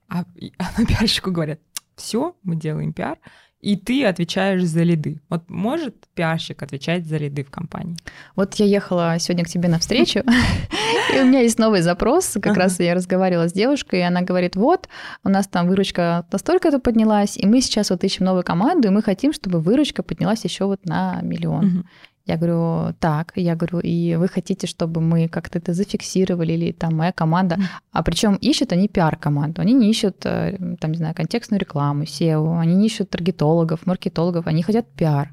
[0.08, 0.24] а,
[0.58, 1.60] а пиарщику говорят,
[1.96, 3.18] все, мы делаем пиар,
[3.60, 5.20] и ты отвечаешь за лиды.
[5.28, 7.94] Вот может пиарщик отвечать за лиды в компании?
[8.36, 10.20] Вот я ехала сегодня к тебе на встречу,
[11.14, 12.38] и у меня есть новый запрос.
[12.40, 14.88] Как раз я разговаривала с девушкой, и она говорит, вот,
[15.24, 19.02] у нас там выручка настолько-то поднялась, и мы сейчас вот ищем новую команду, и мы
[19.02, 21.86] хотим, чтобы выручка поднялась еще вот на миллион.
[22.26, 26.96] Я говорю, так, я говорю, и вы хотите, чтобы мы как-то это зафиксировали, или там
[26.96, 27.58] моя команда.
[27.92, 32.60] А причем ищут они пиар-команду, они не ищут, э, там, не знаю, контекстную рекламу, SEO,
[32.60, 35.30] они не ищут таргетологов, маркетологов, они хотят пиар.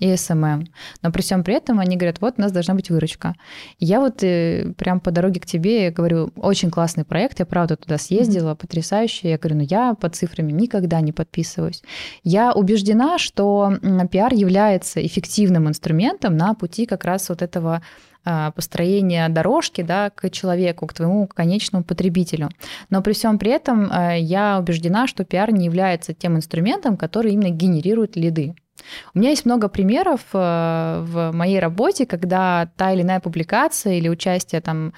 [0.00, 0.64] И SMM.
[1.02, 3.34] Но при всем при этом они говорят, вот у нас должна быть выручка.
[3.78, 7.76] И я вот э, прям по дороге к тебе говорю, очень классный проект, я правда
[7.76, 8.56] туда съездила, mm-hmm.
[8.56, 9.30] потрясающе.
[9.30, 11.82] Я говорю, ну я по цифрами никогда не подписываюсь.
[12.24, 13.72] Я убеждена, что
[14.10, 17.82] пиар является эффективным инструментом на пути как раз вот этого
[18.22, 22.50] а, построения дорожки да, к человеку, к твоему конечному потребителю.
[22.90, 27.32] Но при всем при этом а, я убеждена, что пиар не является тем инструментом, который
[27.32, 28.54] именно генерирует лиды.
[29.14, 34.08] У меня есть много примеров а, в моей работе, когда та или иная публикация или
[34.08, 34.92] участие там,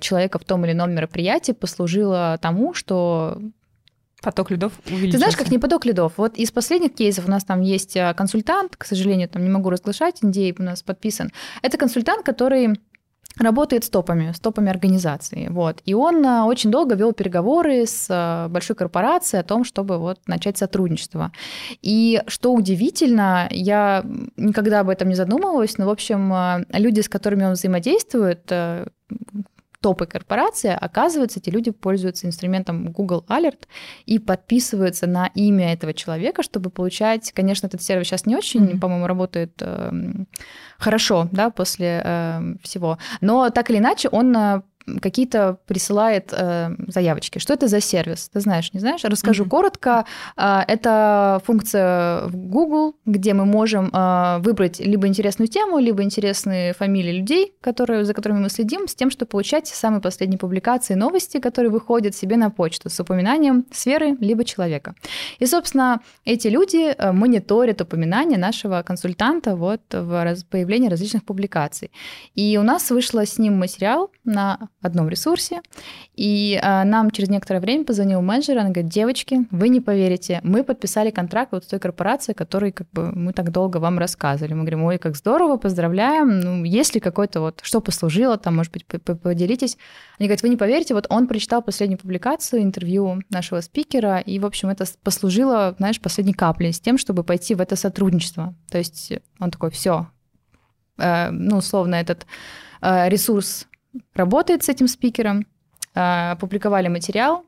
[0.00, 3.38] человека в том или ином мероприятии послужило тому, что
[4.22, 5.12] Поток лидов увеличился.
[5.12, 6.12] Ты знаешь, как не поток лидов?
[6.16, 9.68] Вот из последних кейсов у нас там есть а, консультант, к сожалению, там не могу
[9.68, 11.32] разглашать, индей у нас подписан.
[11.60, 12.78] Это консультант, который
[13.38, 15.48] работает с топами, с топами организации.
[15.48, 15.80] Вот.
[15.84, 20.20] И он а, очень долго вел переговоры с а, большой корпорацией о том, чтобы вот
[20.26, 21.32] начать сотрудничество.
[21.80, 24.04] И что удивительно, я
[24.36, 28.50] никогда об этом не задумывалась, но, в общем, люди, с которыми он взаимодействует,
[29.82, 33.66] топы корпорации, оказывается, эти люди пользуются инструментом Google Alert
[34.06, 38.78] и подписываются на имя этого человека, чтобы получать, конечно, этот сервис сейчас не очень, mm-hmm.
[38.78, 39.92] по-моему, работает э,
[40.78, 44.62] хорошо, да, после э, всего, но так или иначе он э,
[45.00, 47.38] какие-то присылает э, заявочки.
[47.38, 48.28] Что это за сервис?
[48.32, 49.04] Ты знаешь, не знаешь?
[49.04, 49.48] Расскажу mm-hmm.
[49.48, 50.04] коротко.
[50.36, 56.72] Э, это функция в Google, где мы можем э, выбрать либо интересную тему, либо интересные
[56.72, 61.38] фамилии людей, которые, за которыми мы следим, с тем, чтобы получать самые последние публикации, новости,
[61.38, 64.94] которые выходят себе на почту с упоминанием сферы либо человека.
[65.38, 71.90] И, собственно, эти люди э, мониторят упоминания нашего консультанта вот в появлении различных публикаций.
[72.34, 75.60] И у нас вышло с ним материал на одном ресурсе,
[76.14, 80.64] и а, нам через некоторое время позвонил менеджер, она говорит, девочки, вы не поверите, мы
[80.64, 84.54] подписали контракт вот с той корпорацией, которой как бы мы так долго вам рассказывали.
[84.54, 88.72] Мы говорим, ой, как здорово, поздравляем, ну, есть ли какой-то вот, что послужило там, может
[88.72, 89.76] быть, поделитесь.
[90.18, 94.46] Они говорят, вы не поверите, вот он прочитал последнюю публикацию, интервью нашего спикера, и, в
[94.46, 98.54] общем, это послужило, знаешь, последней каплей с тем, чтобы пойти в это сотрудничество.
[98.70, 100.08] То есть он такой, все,
[100.98, 102.26] э, ну, условно, этот
[102.80, 103.66] э, ресурс
[104.14, 105.46] работает с этим спикером,
[105.94, 107.44] а, опубликовали материал,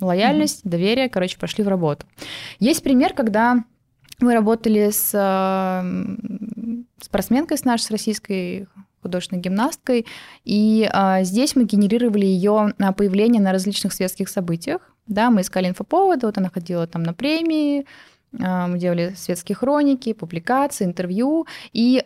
[0.00, 0.70] лояльность, mm-hmm.
[0.70, 2.06] доверие, короче, пошли в работу.
[2.58, 3.64] Есть пример, когда
[4.20, 5.10] мы работали с
[7.00, 8.66] спортсменкой с нашей, с российской
[9.02, 10.06] художественной гимнасткой,
[10.44, 14.80] и а, здесь мы генерировали ее появление на различных светских событиях.
[15.06, 17.86] Да, мы искали инфоповоды, вот она ходила там на премии,
[18.40, 22.02] а, мы делали светские хроники, публикации, интервью, и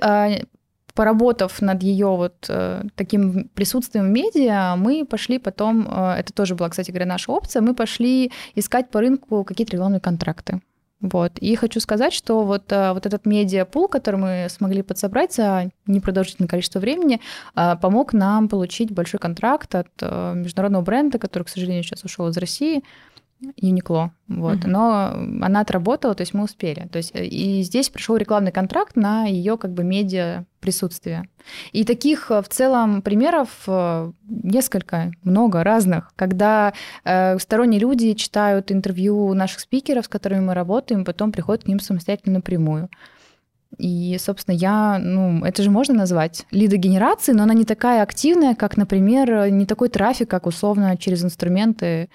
[0.99, 6.57] поработав над ее вот э, таким присутствием в медиа, мы пошли потом, э, это тоже
[6.57, 10.61] была, кстати говоря, наша опция, мы пошли искать по рынку какие-то рекламные контракты.
[11.01, 11.39] Вот.
[11.39, 16.49] И хочу сказать, что вот, э, вот этот медиапул, который мы смогли подсобрать за непродолжительное
[16.49, 17.21] количество времени,
[17.81, 22.83] помог нам получить большой контракт от международного бренда, который, к сожалению, сейчас ушел из России.
[23.57, 24.69] Юникло, вот, mm-hmm.
[24.69, 28.97] но она отработала, то есть мы успели, то есть э, и здесь пришел рекламный контракт
[28.97, 31.29] на ее как бы медиа присутствие.
[31.73, 36.73] И таких э, в целом примеров э, несколько, много разных, когда
[37.05, 41.79] э, сторонние люди читают интервью наших спикеров, с которыми мы работаем, потом приходят к ним
[41.79, 42.89] самостоятельно напрямую.
[43.77, 48.77] И, собственно, я, ну, это же можно назвать лидогенерацией, но она не такая активная, как,
[48.77, 52.09] например, не такой трафик, как условно через инструменты.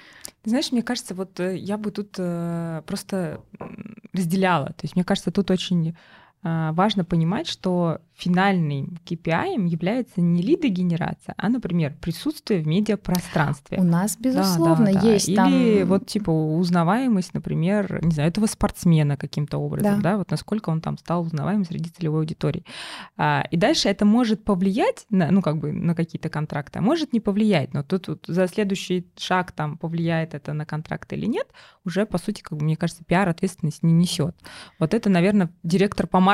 [0.46, 3.40] Знаешь, мне кажется, вот э, я бы тут э, просто
[4.14, 4.68] разделяла.
[4.68, 5.96] То есть, мне кажется, тут очень
[6.44, 13.80] важно понимать, что финальным KPI является не лидогенерация, а, например, присутствие в медиапространстве.
[13.80, 15.44] У нас, безусловно, да, да, есть да.
[15.44, 15.54] там...
[15.54, 20.70] Или вот, типа, узнаваемость, например, не знаю, этого спортсмена каким-то образом, да, да вот насколько
[20.70, 22.66] он там стал узнаваемым среди целевой аудитории.
[23.18, 27.14] А, и дальше это может повлиять на, ну, как бы, на какие-то контракты, а может
[27.14, 31.48] не повлиять, но тут, тут за следующий шаг там повлияет это на контракт или нет,
[31.84, 34.36] уже, по сути, как бы, мне кажется, пиар ответственность не несет.
[34.80, 36.33] Вот это, наверное, директор по маркетингу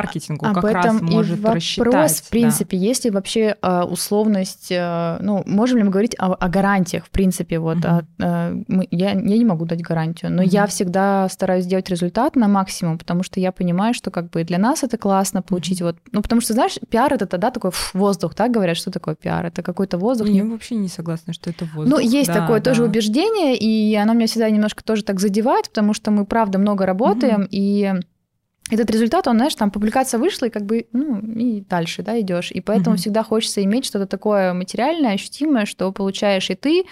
[0.50, 2.84] Об как раз может рассчитать вопрос, в принципе, да.
[2.84, 7.10] есть ли вообще э, условность, э, ну, можем ли мы говорить о, о гарантиях, в
[7.10, 8.04] принципе, вот, mm-hmm.
[8.22, 10.50] а, мы, я, я не могу дать гарантию, но mm-hmm.
[10.50, 14.58] я всегда стараюсь сделать результат на максимум, потому что я понимаю, что как бы для
[14.58, 15.86] нас это классно получить mm-hmm.
[15.86, 19.16] вот, ну, потому что, знаешь, пиар это тогда такой фу, воздух, так говорят, что такое
[19.16, 20.28] пиар, это какой-то воздух.
[20.28, 20.50] Я не...
[20.50, 22.00] вообще не согласна, что это воздух.
[22.00, 22.72] Ну, есть да, такое да.
[22.72, 26.86] тоже убеждение, и оно меня всегда немножко тоже так задевает, потому что мы, правда, много
[26.86, 27.48] работаем, mm-hmm.
[27.52, 27.94] и
[28.70, 32.52] этот результат, он, знаешь, там публикация вышла, и как бы, ну, и дальше, да, идешь.
[32.52, 33.00] И поэтому mm-hmm.
[33.00, 36.86] всегда хочется иметь что-то такое материальное, ощутимое, что получаешь и ты,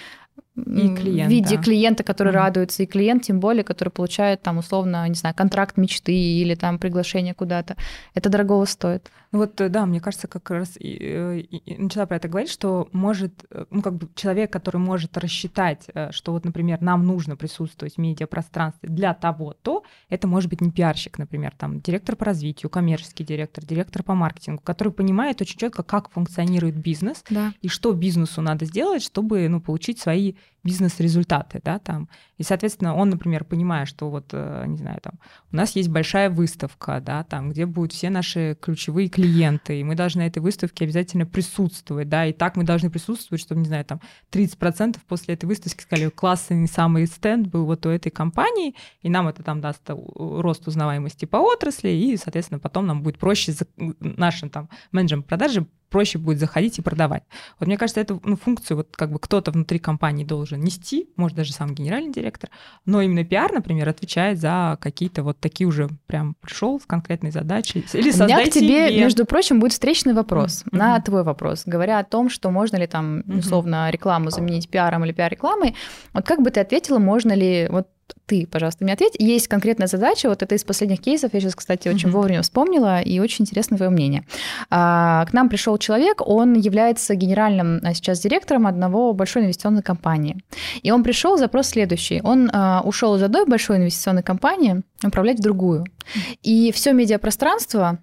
[0.56, 1.62] и клиент, в виде да.
[1.62, 5.78] клиента, который mm радуется, и клиент, тем более, который получает там условно, не знаю, контракт
[5.78, 7.76] мечты или там приглашение куда-то.
[8.16, 9.12] Это дорого стоит.
[9.32, 12.50] Ну вот, да, мне кажется, как раз и, э, и, и начала про это говорить,
[12.50, 17.06] что может, э, ну как бы человек, который может рассчитать, э, что вот, например, нам
[17.06, 22.26] нужно присутствовать в медиапространстве для того-то, это может быть не пиарщик, например, там директор по
[22.26, 27.54] развитию, коммерческий директор, директор по маркетингу, который понимает очень четко, как функционирует бизнес да.
[27.62, 32.10] и что бизнесу надо сделать, чтобы ну, получить свои бизнес-результаты, да, там.
[32.38, 35.14] И, соответственно, он, например, понимая, что вот, э, не знаю, там,
[35.52, 39.96] у нас есть большая выставка, да, там, где будут все наши ключевые клиенты, и мы
[39.96, 43.86] должны на этой выставке обязательно присутствовать, да, и так мы должны присутствовать, чтобы, не знаю,
[43.86, 49.10] там, 30% после этой выставки сказали, классный самый стенд был вот у этой компании, и
[49.10, 53.54] нам это там даст рост узнаваемости по отрасли, и, соответственно, потом нам будет проще
[54.00, 57.24] нашим там менеджерам продажи проще будет заходить и продавать.
[57.60, 61.38] Вот мне кажется, эту ну, функцию вот как бы кто-то внутри компании должен нести, может
[61.38, 62.50] даже сам генеральный директор,
[62.86, 67.86] но именно пиар, например, отвечает за какие-то вот такие уже прям пришел с конкретной задачей.
[67.94, 69.04] Или У меня к тебе, ивент.
[69.04, 70.78] между прочим, будет встречный вопрос mm-hmm.
[70.78, 75.12] на твой вопрос, говоря о том, что можно ли там условно рекламу заменить пиаром или
[75.14, 75.76] пиар-рекламой.
[76.14, 77.88] Вот как бы ты ответила, можно ли вот
[78.26, 79.16] ты, пожалуйста, мне ответь.
[79.20, 82.12] Есть конкретная задача, вот это из последних кейсов, я сейчас, кстати, очень mm-hmm.
[82.12, 84.26] вовремя вспомнила, и очень интересно твое мнение.
[84.70, 90.38] А, к нам пришел человек, он является генеральным а, сейчас директором одного большой инвестиционной компании.
[90.84, 92.22] И он пришел, запрос следующий.
[92.24, 95.84] Он а, ушел из одной большой инвестиционной компании управлять в другую.
[95.84, 96.38] Mm-hmm.
[96.44, 98.00] И все медиапространство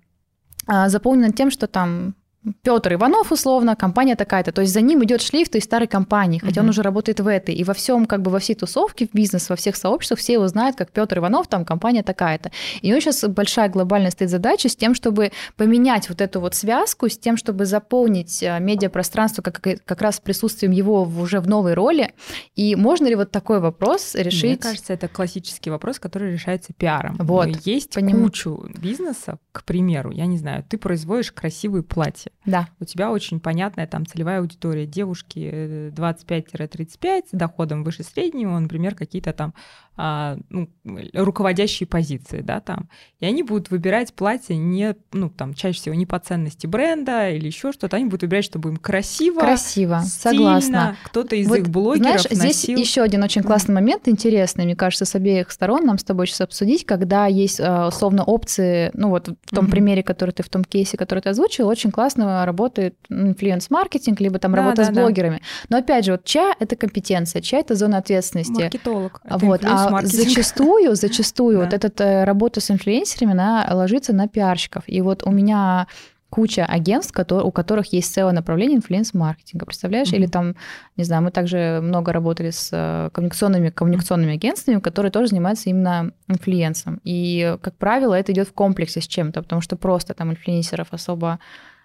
[0.66, 2.14] а, заполнено тем, что там
[2.62, 4.52] Петр Иванов, условно, компания такая-то.
[4.52, 6.64] То есть за ним идет шлейф той старой компании, хотя uh-huh.
[6.64, 7.54] он уже работает в этой.
[7.54, 10.46] И во всем, как бы во всей тусовке, в бизнес, во всех сообществах все его
[10.48, 12.50] знают, как Петр Иванов, там компания такая-то.
[12.82, 16.54] И у него сейчас большая глобальная стоит задача с тем, чтобы поменять вот эту вот
[16.54, 21.74] связку, с тем, чтобы заполнить э, медиапространство как, как раз присутствием его уже в новой
[21.74, 22.12] роли.
[22.56, 24.44] И можно ли вот такой вопрос решить?
[24.44, 27.16] Мне кажется, это классический вопрос, который решается пиаром.
[27.18, 27.48] Вот.
[27.64, 28.22] Есть поним...
[28.22, 32.30] кучу бизнесов, к примеру, я не знаю, ты производишь красивые платья.
[32.46, 32.68] Да.
[32.80, 34.86] У тебя очень понятная там целевая аудитория.
[34.86, 39.54] Девушки 25-35 э, с доходом выше среднего, например, какие-то там
[39.96, 40.68] а, ну,
[41.12, 42.88] руководящие позиции, да, там.
[43.20, 47.46] И они будут выбирать платье не, ну, там, чаще всего не по ценности бренда или
[47.46, 47.96] еще что-то.
[47.96, 50.36] Они будут выбирать, чтобы им красиво, красиво, стильно.
[50.36, 50.96] согласна.
[51.04, 52.76] Кто-то из вот, их блогеров знаешь, носил...
[52.76, 56.26] здесь еще один очень классный момент, интересный, мне кажется, с обеих сторон нам с тобой
[56.26, 59.70] сейчас обсудить, когда есть э, условно опции, ну вот в том mm-hmm.
[59.70, 64.52] примере, который ты в том кейсе, который ты озвучил, очень классно работает инфлюенс-маркетинг, либо там
[64.52, 65.36] да, работа да, с блогерами.
[65.36, 65.66] Да.
[65.68, 68.62] Но опять же, вот чья это компетенция, чья это зона ответственности?
[68.62, 69.20] Маркетолог.
[69.24, 74.84] Вот, а зачастую, зачастую вот эта работа с инфлюенсерами, она ложится на пиарщиков.
[74.86, 75.86] И вот у меня
[76.34, 80.12] куча агентств, у которых есть целое направление инфлюенс-маркетинга, представляешь?
[80.12, 80.16] Mm-hmm.
[80.16, 80.56] Или там,
[80.96, 86.10] не знаю, мы также много работали с э, коммуникационными, коммуникационными агентствами, которые тоже занимаются именно
[86.26, 87.00] инфлюенсом.
[87.04, 91.38] И, как правило, это идет в комплексе с чем-то, потому что просто там инфлюенсеров особо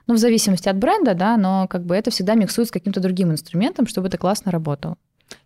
[0.07, 3.31] ну, в зависимости от бренда, да, но как бы это всегда миксует с каким-то другим
[3.31, 4.97] инструментом, чтобы это классно работало.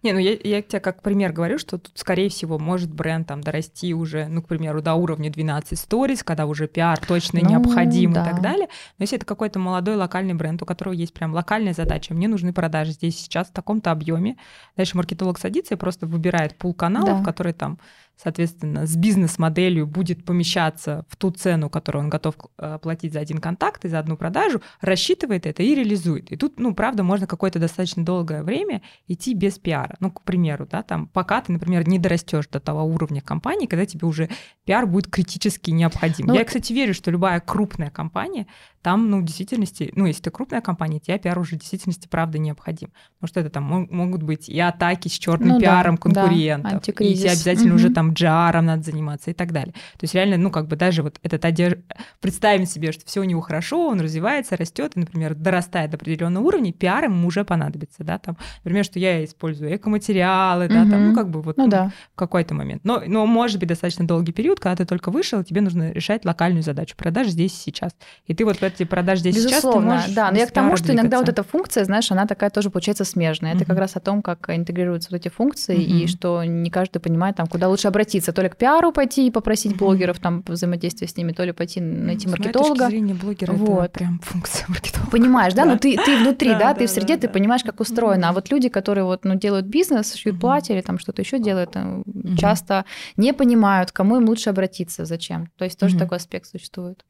[0.01, 3.41] Не, ну я, я тебе как пример говорю, что тут, скорее всего, может бренд там
[3.41, 8.11] дорасти уже, ну, к примеру, до уровня 12 stories, когда уже пиар точно ну, необходим
[8.11, 8.21] да.
[8.21, 8.67] и так далее.
[8.97, 12.53] Но если это какой-то молодой локальный бренд, у которого есть прям локальная задача, мне нужны
[12.53, 14.37] продажи здесь сейчас в таком-то объеме,
[14.75, 17.25] дальше маркетолог садится и просто выбирает пул каналов, да.
[17.25, 17.79] которые там
[18.23, 23.39] соответственно, с бизнес-моделью будет помещаться в ту цену, которую он готов э, платить за один
[23.39, 26.31] контакт и за одну продажу, рассчитывает это и реализует.
[26.31, 29.97] И тут, ну, правда, можно какое-то достаточно долгое время идти без пиара.
[29.99, 33.85] Ну, к примеру, да, там, пока ты, например, не дорастешь до того уровня компании, когда
[33.85, 34.29] тебе уже
[34.65, 36.27] пиар будет критически необходим.
[36.27, 38.47] Ну, Я, кстати, верю, что любая крупная компания
[38.83, 42.37] там, ну, в действительности, ну, если ты крупная компания, тебе пиар уже в действительности, правда,
[42.37, 42.89] необходим.
[43.15, 47.15] Потому что это там могут быть и атаки с черным ну, да, конкурентов, да, и
[47.15, 47.75] тебе обязательно угу.
[47.75, 49.73] уже там GR надо заниматься и так далее.
[49.73, 51.75] То есть реально, ну, как бы даже вот этот одеж...
[52.19, 56.43] представим себе, что все у него хорошо, он развивается, растет, и, например, дорастает до определенного
[56.43, 60.91] уровня, пиар ему уже понадобится, да, там, например, что я использую экоматериалы, да, угу.
[60.91, 61.91] там, ну, как бы вот ну, ну, да.
[62.11, 62.83] в какой-то момент.
[62.83, 66.63] Но, но может быть достаточно долгий период, когда ты только вышел, тебе нужно решать локальную
[66.63, 67.95] задачу продаж здесь и сейчас.
[68.25, 70.31] И ты вот в эти продажи здесь Безусловно, сейчас, ты да.
[70.31, 73.55] Но я к тому, что иногда вот эта функция, знаешь, она такая тоже получается смежная.
[73.55, 77.35] Это как раз о том, как интегрируются вот эти функции, и что не каждый понимает,
[77.35, 78.33] там, куда лучше обратиться.
[78.33, 81.81] То ли к пиару пойти и попросить блогеров там взаимодействие с ними, то ли пойти
[81.81, 82.75] найти маркетолога.
[82.75, 83.83] С точки зрения блогера вот.
[83.83, 85.11] это прям функция маркетолога.
[85.11, 85.65] Понимаешь, да?
[85.65, 88.29] Ну ты, ты внутри, да, ты в среде, ты понимаешь, как устроено.
[88.29, 91.71] А вот люди, которые вот, ну, делают бизнес, шьют платья или там что-то еще делают,
[91.75, 92.03] э,
[92.37, 92.85] часто
[93.17, 95.49] не понимают, кому им лучше обратиться, зачем.
[95.57, 97.03] То есть тоже такой аспект существует.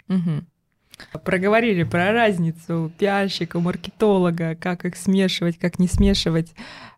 [1.23, 6.53] Проговорили про разницу пиарщика, маркетолога, как их смешивать, как не смешивать,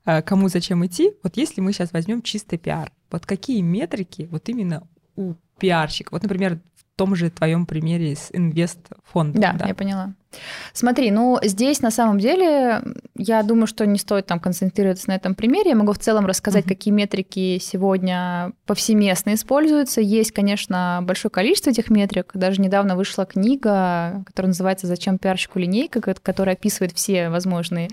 [0.05, 1.11] э, кому зачем идти.
[1.23, 6.09] Вот если мы сейчас возьмем чистый пиар, вот какие метрики вот именно у пиарщика?
[6.11, 9.41] Вот, например, в том же твоем примере с инвест-фондом.
[9.41, 10.13] Да, да, я поняла.
[10.73, 12.81] Смотри, ну здесь на самом деле
[13.15, 15.71] я думаю, что не стоит там концентрироваться на этом примере.
[15.71, 16.69] Я могу в целом рассказать, mm-hmm.
[16.69, 20.01] какие метрики сегодня повсеместно используются.
[20.01, 22.31] Есть, конечно, большое количество этих метрик.
[22.33, 27.89] Даже недавно вышла книга, которая называется «Зачем пиарщику линейка», которая описывает все возможные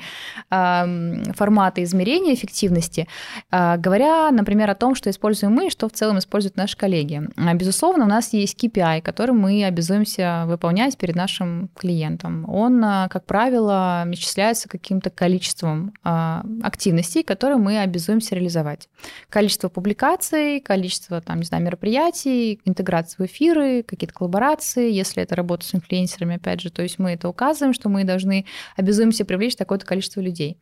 [0.51, 3.07] э, форматы измерения эффективности,
[3.51, 7.23] э, говоря, например, о том, что используем мы и что в целом используют наши коллеги.
[7.55, 13.09] Безусловно, у нас есть KPI, который мы обязуемся выполнять перед нашим клиентом клиентом, он, а,
[13.09, 18.89] как правило, исчисляется каким-то количеством а, активностей, которые мы обязуемся реализовать.
[19.29, 25.65] Количество публикаций, количество, там, не знаю, мероприятий, интеграция в эфиры, какие-то коллаборации, если это работа
[25.65, 29.87] с инфлюенсерами, опять же, то есть мы это указываем, что мы должны, обязуемся привлечь такое-то
[29.87, 30.59] количество людей.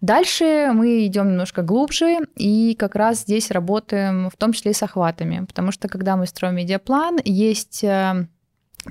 [0.00, 4.82] Дальше мы идем немножко глубже, и как раз здесь работаем в том числе и с
[4.82, 8.26] охватами, потому что когда мы строим медиаплан, есть э,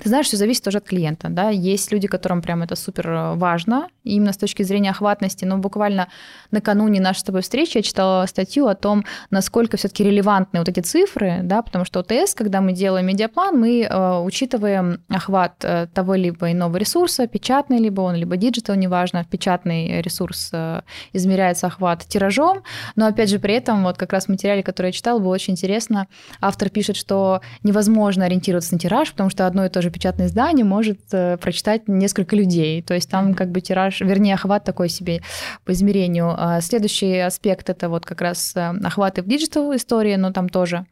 [0.02, 1.50] ты знаешь, все зависит тоже от клиента, да.
[1.50, 5.44] Есть люди, которым прям это супер э, важно, именно с точки зрения охватности.
[5.44, 6.08] Но буквально
[6.50, 10.80] накануне нашей с тобой встречи я читала статью о том, насколько все-таки релевантны вот эти
[10.80, 16.14] цифры, да, потому что OTS, когда мы делаем медиаплан, мы э, учитываем охват э, того
[16.14, 20.82] либо иного ресурса, печатный либо он, либо диджитал, неважно, печатный ресурс э,
[21.12, 22.62] измеряется охват тиражом,
[22.96, 25.54] но опять же при этом вот как раз в материале, который я читала, было очень
[25.54, 26.06] интересно,
[26.40, 30.64] автор пишет, что невозможно ориентироваться на тираж, потому что одно и то же печатное издание
[30.64, 35.22] может э, прочитать несколько людей, то есть там как бы тираж, вернее, охват такой себе
[35.64, 36.34] по измерению.
[36.36, 40.86] А следующий аспект это вот как раз э, охваты в диджитал истории, но там тоже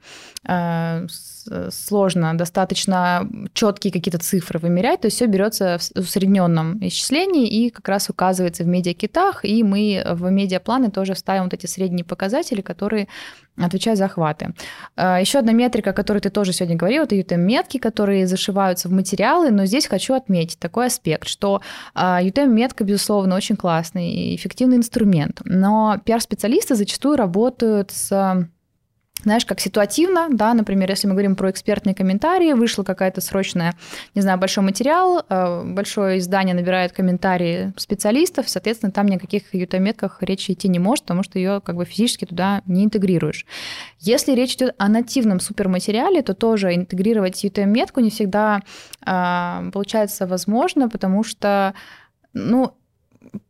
[0.46, 1.06] э,
[1.70, 7.88] сложно достаточно четкие какие-то цифры вымерять, то есть все берется в усредненном исчислении и как
[7.88, 13.08] раз указывается в медиакитах, и мы в медиапланы тоже ставим вот эти средние показатели, которые
[13.56, 14.54] отвечают за охваты.
[14.96, 18.92] А, Еще одна метрика, о которой ты тоже сегодня говорил, это UTM-метки, которые зашиваются в
[18.92, 21.60] материалы, но здесь хочу отметить такой аспект, что
[21.94, 28.48] UTM-метка, безусловно, очень классный и эффективный инструмент, но пиар-специалисты зачастую работают с
[29.24, 33.74] знаешь, как ситуативно, да, например, если мы говорим про экспертные комментарии, вышла какая-то срочная,
[34.14, 39.54] не знаю, большой материал, э, большое издание набирает комментарии специалистов, соответственно, там ни о каких
[39.54, 43.46] ютометках речи идти не может, потому что ее как бы физически туда не интегрируешь.
[43.98, 48.62] Если речь идет о нативном суперматериале, то тоже интегрировать UTM-метку не всегда
[49.04, 51.74] э, получается возможно, потому что
[52.34, 52.74] ну,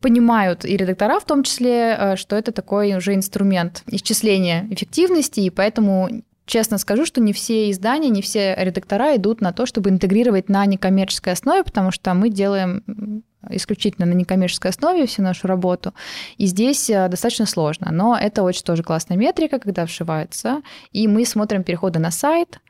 [0.00, 5.50] понимают и редактора в том числе, э, что это такой уже инструмент исчисления эффективности, и
[5.50, 6.08] поэтому
[6.46, 10.66] честно скажу, что не все издания, не все редактора идут на то, чтобы интегрировать на
[10.66, 15.92] некоммерческой основе, потому что мы делаем исключительно на некоммерческой основе всю нашу работу.
[16.38, 17.90] И здесь э, достаточно сложно.
[17.92, 20.62] Но это очень тоже классная метрика, когда вшивается.
[20.92, 22.60] И мы смотрим переходы на сайт,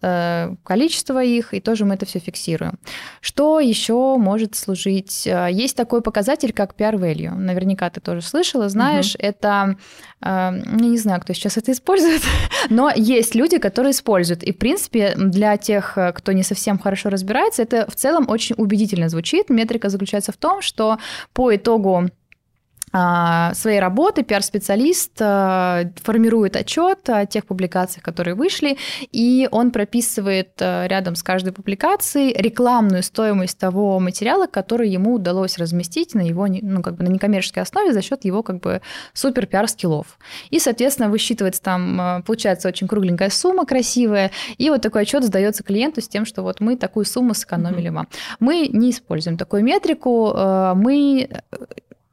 [0.00, 2.78] количество их, и тоже мы это все фиксируем.
[3.20, 5.26] Что еще может служить?
[5.26, 7.34] Э, есть такой показатель, как PR value.
[7.34, 9.24] Наверняка ты тоже слышала, знаешь, угу.
[9.24, 9.76] это,
[10.20, 12.22] э, я не знаю, кто сейчас это использует,
[12.70, 14.42] но есть люди, которые используют.
[14.42, 19.08] И, в принципе, для тех, кто не совсем хорошо разбирается, это в целом очень убедительно
[19.08, 19.50] звучит.
[19.50, 20.98] Метрика заключается в том, что
[21.32, 22.08] по итогу
[22.90, 28.78] своей работы пиар-специалист а, формирует отчет о тех публикациях, которые вышли,
[29.12, 35.58] и он прописывает а, рядом с каждой публикацией рекламную стоимость того материала, который ему удалось
[35.58, 38.80] разместить на его, ну, как бы на некоммерческой основе за счет его как бы
[39.12, 40.18] супер пиар-скиллов.
[40.50, 46.00] И, соответственно, высчитывается там, получается очень кругленькая сумма, красивая, и вот такой отчет сдается клиенту
[46.00, 48.08] с тем, что вот мы такую сумму сэкономили вам.
[48.40, 50.32] Мы не используем такую метрику,
[50.74, 51.28] мы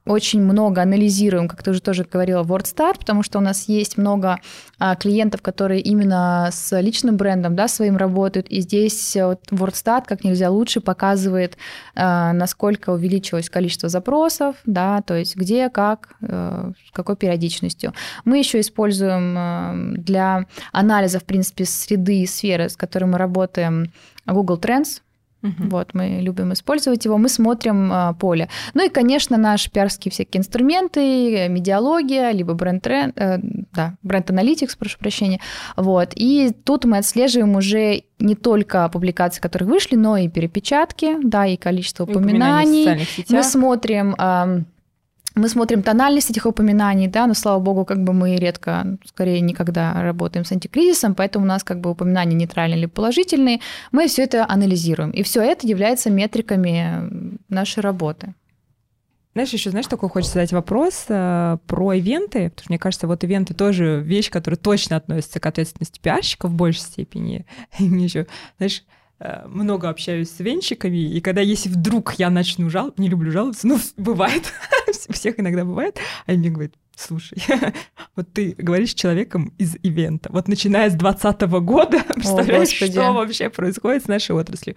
[0.05, 4.39] очень много анализируем, как ты уже тоже говорила, WordStar, потому что у нас есть много
[4.77, 10.23] а, клиентов, которые именно с личным брендом да, своим работают, и здесь вот WordStat как
[10.23, 11.57] нельзя лучше показывает,
[11.95, 17.93] а, насколько увеличилось количество запросов, да, то есть где, как, а, с какой периодичностью.
[18.25, 23.91] Мы еще используем для анализа, в принципе, среды и сферы, с которой мы работаем,
[24.27, 25.01] Google Trends,
[25.45, 25.69] Угу.
[25.69, 28.49] Вот, мы любим использовать его, мы смотрим а, поле.
[28.73, 33.39] Ну и, конечно, наши пиарские всякие инструменты, медиалогия, либо бренд, э,
[33.73, 35.39] да, бренд аналитикс, прошу прощения.
[35.77, 41.45] Вот, и тут мы отслеживаем уже не только публикации, которые вышли, но и перепечатки, да,
[41.45, 43.07] и количество упоминаний.
[43.29, 44.15] Мы смотрим
[45.35, 50.01] мы смотрим тональность этих упоминаний, да, но, слава богу, как бы мы редко, скорее никогда
[50.01, 53.59] работаем с антикризисом, поэтому у нас как бы упоминания нейтральные или положительные.
[53.91, 55.11] Мы все это анализируем.
[55.11, 58.33] И все это является метриками нашей работы.
[59.33, 63.21] Знаешь, еще, знаешь, такой хочется задать вопрос э, про ивенты, потому что мне кажется, вот
[63.25, 67.45] ивенты тоже вещь, которая точно относится к ответственности пиарщика в большей степени.
[67.79, 68.27] И мне еще,
[68.57, 68.85] знаешь,
[69.19, 73.79] много общаюсь с венчиками, и когда если вдруг я начну жаловаться, не люблю жаловаться, ну,
[73.97, 74.43] бывает,
[75.07, 77.37] у всех иногда бывает, они мне говорят, слушай,
[78.15, 83.13] вот ты говоришь с человеком из ивента, вот начиная с 2020 года, представляешь, О, что
[83.13, 84.75] вообще происходит с нашей отраслью.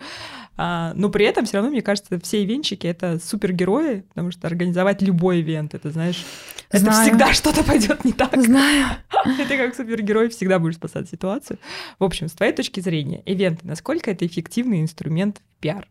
[0.60, 5.00] А, но при этом все равно, мне кажется, все ивенчики— это супергерои, потому что организовать
[5.00, 6.26] любой ивент, это, знаешь,
[6.72, 6.96] Знаю.
[6.96, 8.36] это всегда что-то пойдет не так.
[8.36, 8.88] Знаю.
[9.48, 11.60] Ты как супергерой всегда будешь спасать ситуацию.
[12.00, 15.86] В общем, с твоей точки зрения, ивенты, насколько это эффективный инструмент в пиар?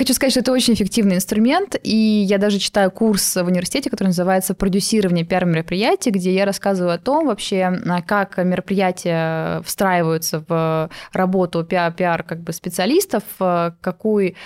[0.00, 4.08] Хочу сказать, что это очень эффективный инструмент, и я даже читаю курс в университете, который
[4.08, 7.70] называется «Продюсирование пиар-мероприятий», где я рассказываю о том вообще,
[8.06, 14.36] как мероприятия встраиваются в работу пиар, как бы специалистов, какой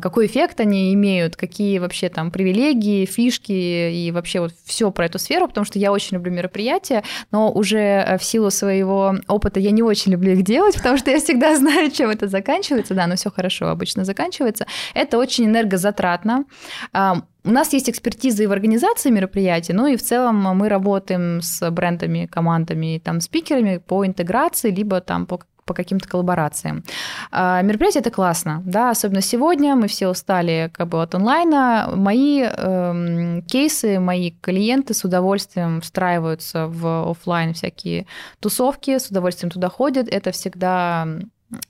[0.00, 5.18] какой эффект они имеют, какие вообще там привилегии, фишки и вообще вот все про эту
[5.18, 9.70] сферу, потому что я очень люблю мероприятия, но уже э, в силу своего опыта я
[9.70, 13.16] не очень люблю их делать, потому что я всегда знаю, чем это заканчивается, да, но
[13.16, 14.66] все хорошо обычно заканчивается.
[14.94, 16.44] Это очень энергозатратно.
[16.92, 21.70] У нас есть экспертиза и в организации мероприятий, ну и в целом мы работаем с
[21.70, 26.84] брендами, командами, там, спикерами по интеграции, либо там по по каким-то коллаборациям.
[27.30, 31.90] А, мероприятие это классно, да, особенно сегодня мы все устали как бы от онлайна.
[31.94, 38.06] Мои э, кейсы, мои клиенты с удовольствием встраиваются в офлайн всякие
[38.40, 40.08] тусовки, с удовольствием туда ходят.
[40.08, 41.08] Это всегда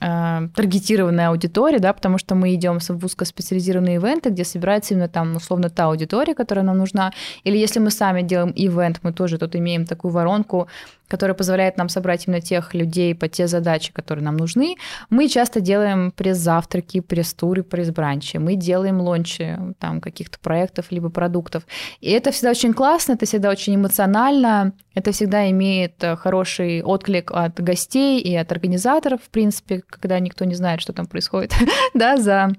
[0.00, 5.36] э, таргетированная аудитория, да, потому что мы идем в узкоспециализированные ивенты, где собирается именно там
[5.36, 7.12] условно та аудитория, которая нам нужна.
[7.44, 10.68] Или если мы сами делаем ивент, мы тоже тут имеем такую воронку
[11.08, 14.76] которая позволяет нам собрать именно тех людей по те задачи, которые нам нужны.
[15.10, 18.38] Мы часто делаем пресс-завтраки, пресс-туры, пресс-бранчи.
[18.38, 21.66] Мы делаем лончи там каких-то проектов либо продуктов.
[22.00, 27.30] И это всегда очень классно, это всегда очень эмоционально, это всегда имеет э, хороший отклик
[27.32, 31.54] от гостей и от организаторов, в принципе, когда никто не знает, что там происходит,
[31.94, 32.52] да, за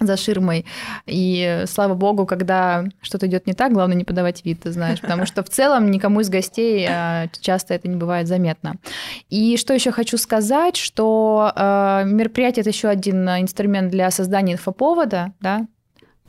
[0.00, 0.66] за ширмой.
[1.06, 5.26] И слава богу, когда что-то идет не так, главное не подавать вид, ты знаешь, потому
[5.26, 8.76] что в целом никому из гостей а, часто это не бывает заметно.
[9.28, 15.32] И что еще хочу сказать, что э, мероприятие это еще один инструмент для создания инфоповода,
[15.40, 15.66] да,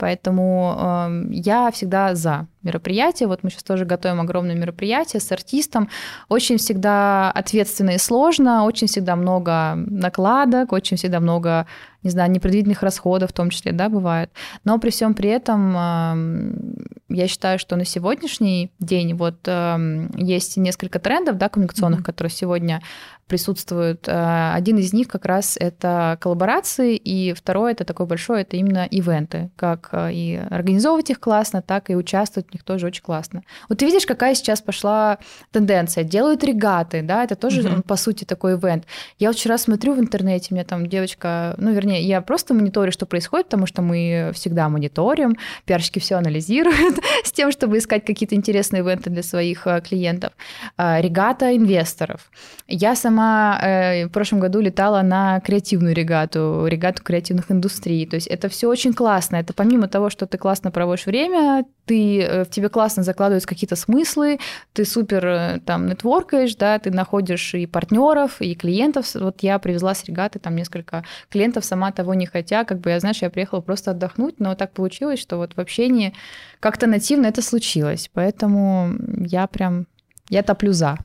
[0.02, 3.28] Поэтому э, я всегда за мероприятие.
[3.28, 5.88] Вот мы сейчас тоже готовим огромное мероприятие с артистом.
[6.28, 11.66] Очень всегда ответственно и сложно, очень всегда много накладок, очень всегда много,
[12.02, 14.30] не знаю, непредвиденных расходов в том числе, да, бывает.
[14.64, 20.56] Но при всем при этом э, я считаю, что на сегодняшний день вот э, есть
[20.56, 22.04] несколько трендов, да, коммуникационных, mm-hmm.
[22.04, 22.82] которые сегодня
[23.26, 24.08] присутствуют.
[24.08, 28.84] Э, один из них как раз это коллаборации, и второй это такой большой, это именно
[28.84, 29.50] ивенты.
[29.56, 33.42] Как э, и организовывать их классно, так и участвовать них тоже очень классно.
[33.68, 35.18] Вот ты видишь, какая сейчас пошла
[35.50, 36.04] тенденция.
[36.04, 37.82] Делают регаты, да, это тоже, mm-hmm.
[37.82, 38.84] по сути, такой ивент.
[39.18, 42.92] Я вот вчера смотрю в интернете, у меня там девочка, ну, вернее, я просто мониторю,
[42.92, 48.34] что происходит, потому что мы всегда мониторим, пиарщики все анализируют с тем, чтобы искать какие-то
[48.34, 50.32] интересные ивенты для своих э, клиентов.
[50.76, 52.30] Регата инвесторов.
[52.66, 58.06] Я сама сама э, в прошлом году летала на креативную регату, регату креативных индустрий.
[58.06, 59.36] То есть это все очень классно.
[59.36, 63.76] Это помимо того, что ты классно проводишь время, ты, э, в тебе классно закладываются какие-то
[63.76, 64.38] смыслы,
[64.72, 69.14] ты супер э, там нетворкаешь, да, ты находишь и партнеров, и клиентов.
[69.14, 73.00] Вот я привезла с регаты там несколько клиентов, сама того не хотя, как бы я,
[73.00, 76.14] знаешь, я приехала просто отдохнуть, но так получилось, что вот в общении
[76.60, 78.10] как-то нативно это случилось.
[78.12, 79.86] Поэтому я прям,
[80.28, 80.98] я топлю за.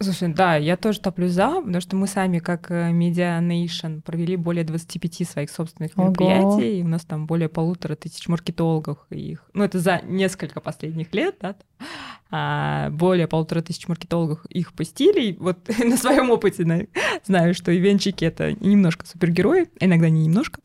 [0.00, 4.36] Слушай, да, я тоже топлю за, потому что мы сами, как э, Media Nation, провели
[4.36, 6.08] более 25 своих собственных Ого.
[6.08, 10.60] мероприятий, и у нас там более полутора тысяч маркетологов, и их, ну, это за несколько
[10.60, 11.56] последних лет, да,
[12.30, 15.36] более полутора тысяч маркетологов их посетили.
[15.38, 16.88] Вот на своем опыте
[17.24, 20.60] знаю, что ивенчики— это немножко супергерои, а иногда не немножко.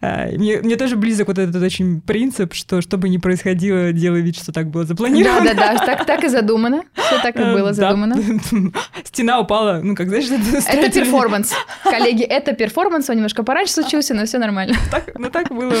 [0.00, 4.20] А, мне, мне тоже близок вот этот очень принцип, что что бы ни происходило, делай
[4.20, 5.44] вид, что так было запланировано.
[5.44, 6.82] Да-да-да, так, так и задумано.
[6.94, 8.16] Все так и было задумано.
[9.04, 11.52] Стена упала, ну, как, знаешь, это перформанс.
[11.84, 14.76] Коллеги, это перформанс, он немножко пораньше случился, но все нормально.
[14.90, 15.74] Так, ну, так было.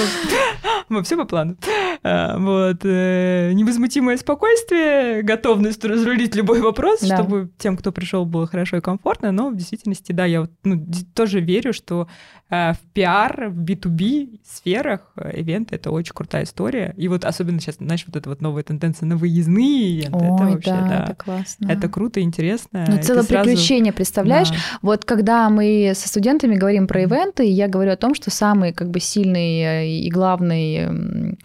[1.04, 1.56] Все по плану.
[2.02, 2.80] Вот.
[2.84, 7.16] Э, невозмутимое спокойствие, да, готовность разрулить любой вопрос, да.
[7.16, 9.32] чтобы тем, кто пришел, было хорошо и комфортно.
[9.32, 10.84] Но в действительности, да, я вот, ну,
[11.14, 12.08] тоже верю, что
[12.50, 16.94] э, в пиар, в B2B сферах э, ивенты— это очень крутая история.
[16.96, 20.18] И вот особенно сейчас, знаешь, вот эта вот новая тенденция на выездные ивенты.
[20.18, 21.70] Ой, это вообще, да, да, это классно.
[21.70, 22.84] Это круто, интересно.
[22.88, 23.44] Ну, целое сразу...
[23.48, 24.50] приключение, представляешь?
[24.50, 24.56] Да.
[24.82, 28.90] Вот когда мы со студентами говорим про ивенты, я говорю о том, что самый как
[28.90, 31.36] бы сильный э, и главный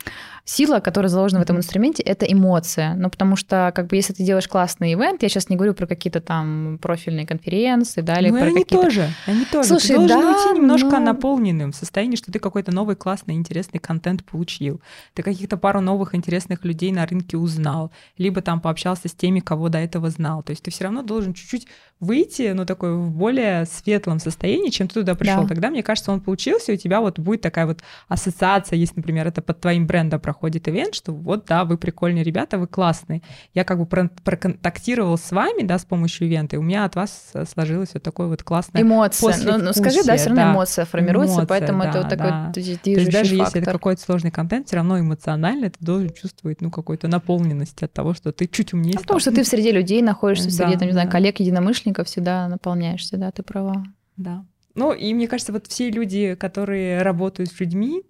[0.46, 2.96] сила, которая заложена в этом инструменте, это эмоция.
[2.96, 5.88] Ну, потому что, как бы, если ты делаешь классный ивент, я сейчас не говорю про
[5.88, 8.84] какие-то там профильные конференции, да, или ну, про они какие-то...
[8.84, 9.70] тоже, они тоже.
[9.70, 11.00] Слушай, ты должен да, уйти немножко но...
[11.00, 14.82] наполненным, в состоянии, что ты какой-то новый классный, интересный контент получил.
[15.14, 19.70] Ты каких-то пару новых интересных людей на рынке узнал, либо там пообщался с теми, кого
[19.70, 20.44] до этого знал.
[20.44, 21.68] То есть ты все равно должен чуть-чуть
[22.04, 25.44] выйти, ну, такой в более светлом состоянии, чем ты туда пришел.
[25.44, 25.48] Да.
[25.48, 29.28] Тогда, мне кажется, он получился, и у тебя вот будет такая вот ассоциация, если, например,
[29.28, 33.22] это под твоим брендом проходит ивент, что вот, да, вы прикольные ребята, вы классные.
[33.54, 37.34] Я как бы проконтактировал с вами, да, с помощью ивента, и у меня от вас
[37.52, 39.36] сложилось вот такой вот классный Эмоция.
[39.44, 40.52] Ну, ну, скажи, да, все равно да.
[40.54, 42.52] эмоция формируется, эмоция, поэтому да, это вот такой да.
[42.54, 43.46] То есть даже фактор.
[43.46, 47.94] если это какой-то сложный контент, все равно эмоционально ты должен чувствовать, ну, какую-то наполненность от
[47.94, 50.80] того, что ты чуть умнее Потому что ты в среде людей находишься, в среде, да,
[50.80, 51.02] там, не да.
[51.02, 53.86] знаю, коллег, единомышленников, всегда наполняешься, да, ты права.
[54.18, 54.44] Да.
[54.76, 58.02] Ну, и мне кажется, вот все люди, которые работают с людьми,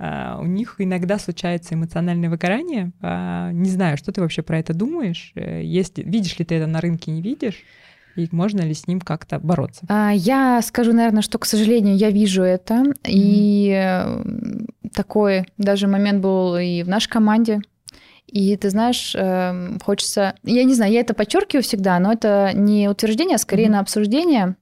[0.00, 2.92] Uh, у них иногда случается эмоциональное выгорание.
[3.00, 5.32] Uh, не знаю, что ты вообще про это думаешь?
[5.34, 7.64] Uh, есть, видишь ли ты это на рынке, не видишь?
[8.14, 9.84] И можно ли с ним как-то бороться?
[9.88, 12.74] А, я скажу, наверное, что, к сожалению, я вижу это.
[12.74, 12.94] Mm-hmm.
[13.06, 14.22] И э,
[14.92, 17.60] такой даже момент был и в нашей команде.
[18.28, 20.34] И ты знаешь, эм, хочется...
[20.44, 23.70] Я не знаю, я это подчеркиваю всегда, но это не утверждение, а скорее mm-hmm.
[23.70, 24.56] на обсуждение.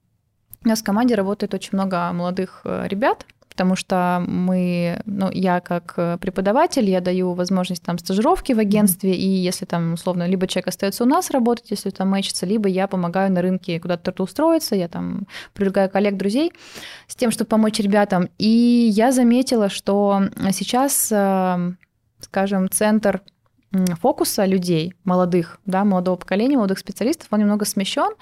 [0.63, 5.59] У нас в команде работает очень много молодых э, ребят, потому что мы, ну, я
[5.59, 9.15] как э, преподаватель, я даю возможность там стажировки в агентстве, mm-hmm.
[9.15, 12.87] и если там, условно, либо человек остается у нас работать, если там мэчится, либо я
[12.87, 16.53] помогаю на рынке куда-то устроиться, я там привлекаю коллег, друзей
[17.07, 18.29] с тем, чтобы помочь ребятам.
[18.37, 18.47] И
[18.93, 21.73] я заметила, что сейчас, э,
[22.21, 23.21] скажем, центр
[24.01, 28.13] фокуса людей, молодых, да, молодого поколения, молодых специалистов, он немного смещен.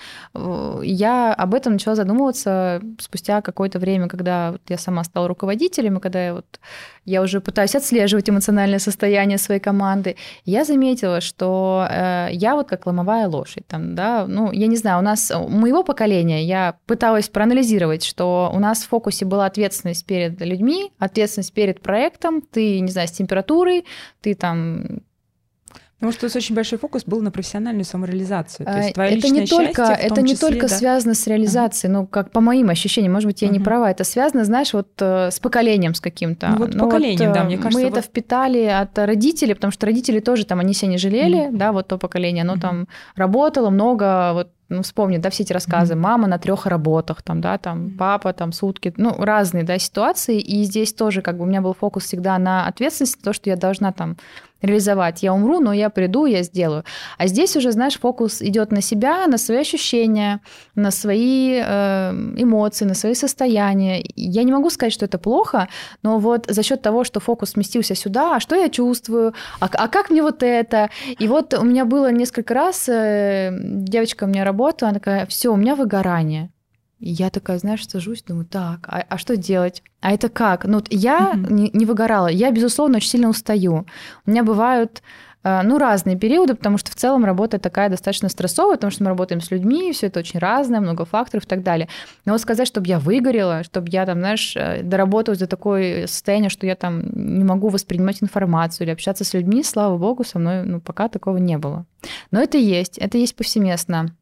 [0.83, 5.99] Я об этом начала задумываться спустя какое-то время, когда вот я сама стала руководителем, и
[5.99, 6.59] когда я, вот,
[7.05, 10.15] я уже пытаюсь отслеживать эмоциональное состояние своей команды.
[10.43, 14.99] Я заметила, что э, я вот как ломовая лошадь, там, да, ну, я не знаю,
[14.99, 20.05] у нас, у моего поколения, я пыталась проанализировать, что у нас в фокусе была ответственность
[20.05, 23.85] перед людьми, ответственность перед проектом, ты, не знаю, с температурой,
[24.21, 25.01] ты там
[26.05, 28.65] Потому что у вас очень большой фокус был на профессиональную самореализацию.
[28.65, 30.75] То есть твое это не только, это не числе, только да?
[30.75, 33.53] связано с реализацией, ну, как по моим ощущениям, может быть, я uh-huh.
[33.53, 36.49] не права, это связано, знаешь, вот э, с поколением с каким-то.
[36.49, 37.79] Ну, вот ну, поколением, вот, да, мне кажется.
[37.79, 37.97] Мы вот...
[37.97, 41.57] это впитали от родителей, потому что родители тоже там, они себя не жалели, uh-huh.
[41.57, 42.61] да, вот то поколение, оно uh-huh.
[42.61, 45.97] там работало много, вот ну, вспомни, да, все эти рассказы, mm-hmm.
[45.97, 50.63] мама на трех работах, там, да, там, папа, там, сутки, ну, разные, да, ситуации, и
[50.63, 53.91] здесь тоже, как бы, у меня был фокус всегда на ответственности, то, что я должна
[53.91, 54.17] там
[54.65, 55.23] реализовать.
[55.23, 56.83] Я умру, но я приду, я сделаю.
[57.17, 60.41] А здесь уже, знаешь, фокус идет на себя, на свои ощущения,
[60.75, 64.03] на свои э, эмоции, на свои состояния.
[64.15, 65.67] Я не могу сказать, что это плохо,
[66.03, 69.87] но вот за счет того, что фокус сместился сюда, а что я чувствую, а, а
[69.87, 70.89] как мне вот это?
[71.19, 75.49] И вот у меня было несколько раз, э, девочка у меня работала, она такая, все,
[75.53, 76.49] у меня выгорание.
[77.05, 79.83] И я такая, знаешь, сажусь, думаю, так, а, а что делать?
[80.01, 80.65] А это как?
[80.65, 81.53] Ну, вот я mm-hmm.
[81.53, 82.25] не, не выгорала.
[82.25, 83.85] Я, безусловно, очень сильно устаю.
[84.25, 85.03] У меня бывают
[85.43, 89.09] э, ну, разные периоды, потому что в целом работа такая достаточно стрессовая, потому что мы
[89.09, 91.89] работаем с людьми, все это очень разное, много факторов и так далее.
[92.25, 96.49] Но вот сказать, чтобы я выгорела, чтобы я там, знаешь, э, доработалась до такой состояния,
[96.49, 100.63] что я там не могу воспринимать информацию или общаться с людьми, слава богу, со мной
[100.63, 101.85] ну, пока такого не было.
[102.31, 104.15] Но это есть, это есть повсеместно.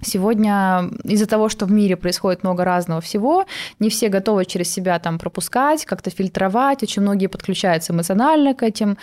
[0.00, 3.46] Сегодня из-за того, что в мире происходит много разного всего,
[3.78, 8.98] не все готовы через себя там пропускать, как-то фильтровать, очень многие подключаются эмоционально к этим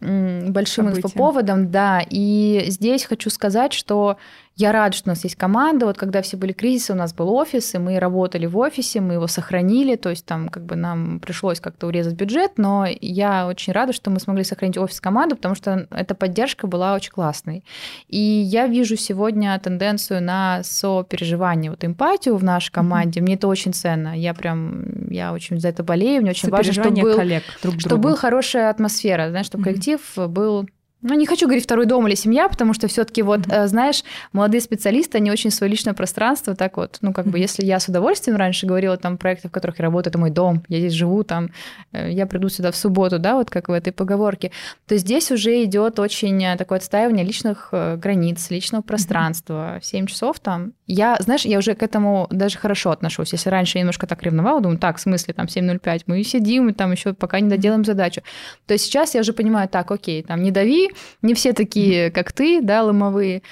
[0.00, 1.00] большим События.
[1.00, 2.02] инфоповодом, да.
[2.08, 4.16] И здесь хочу сказать, что
[4.58, 5.86] я рада, что у нас есть команда.
[5.86, 9.14] Вот когда все были кризисы, у нас был офис, и мы работали в офисе, мы
[9.14, 13.72] его сохранили, то есть там как бы нам пришлось как-то урезать бюджет, но я очень
[13.72, 17.62] рада, что мы смогли сохранить офис-команду, потому что эта поддержка была очень классной.
[18.08, 23.20] И я вижу сегодня тенденцию на сопереживание, вот эмпатию в нашей команде.
[23.20, 23.22] Mm-hmm.
[23.22, 24.18] Мне это очень ценно.
[24.18, 26.22] Я прям, я очень за это болею.
[26.22, 29.66] Мне очень важно, чтобы, был, коллег друг чтобы была хорошая атмосфера, знаешь, чтобы mm-hmm.
[29.66, 30.68] коллектив был
[31.00, 33.66] ну, не хочу говорить второй дом или семья, потому что все-таки вот, mm-hmm.
[33.68, 37.78] знаешь, молодые специалисты, они очень свое личное пространство, так вот, ну, как бы, если я
[37.78, 40.92] с удовольствием раньше говорила там проекты, в которых я работаю, это мой дом, я здесь
[40.92, 41.50] живу, там,
[41.92, 44.50] э, я приду сюда в субботу, да, вот как в этой поговорке,
[44.86, 49.76] то здесь уже идет очень э, такое отстаивание личных границ, личного пространства.
[49.76, 49.80] Mm-hmm.
[49.80, 53.32] В 7 часов там, я, знаешь, я уже к этому даже хорошо отношусь.
[53.32, 56.72] Если раньше я немножко так ревновала, думаю, так, в смысле, там, 7.05, мы сидим, и
[56.72, 58.22] там еще пока не доделаем задачу,
[58.66, 62.62] то сейчас я уже понимаю, так, окей, там, не дави, не все такие, как ты,
[62.62, 63.42] да, ломовые.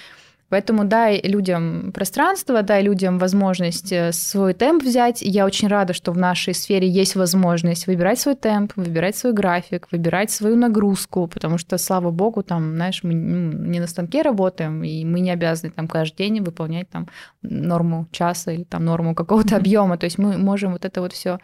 [0.49, 5.23] Поэтому дай людям пространство, дай людям возможность э, свой темп взять.
[5.23, 9.89] Я очень рада, что в нашей сфере есть возможность выбирать свой темп, выбирать свой график,
[9.91, 15.05] выбирать свою нагрузку, потому что, слава богу, там, знаешь, мы не на станке работаем, и
[15.05, 17.09] мы не обязаны там каждый день выполнять там
[17.43, 19.99] норму часа или там норму какого-то объема.
[19.99, 21.41] То есть мы можем вот это вот все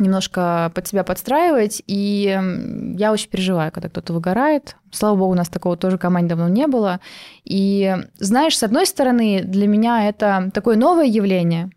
[0.00, 2.38] немножко под себя подстраивать, и
[2.96, 4.76] я очень переживаю, когда кто-то выгорает.
[4.90, 7.00] Слава богу, у нас такого тоже команде давно не было.
[7.44, 11.70] И знаешь, с одной стороны, для меня это такое новое явление,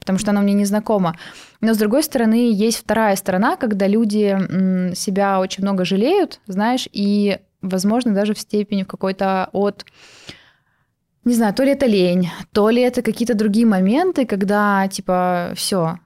[0.00, 1.16] потому что оно мне не знакомо.
[1.60, 7.38] Но с другой стороны, есть вторая сторона, когда люди себя очень много жалеют, знаешь, и,
[7.62, 9.84] возможно, даже в степени в какой-то от
[11.24, 15.98] не знаю, то ли это лень, то ли это какие-то другие моменты, когда типа все,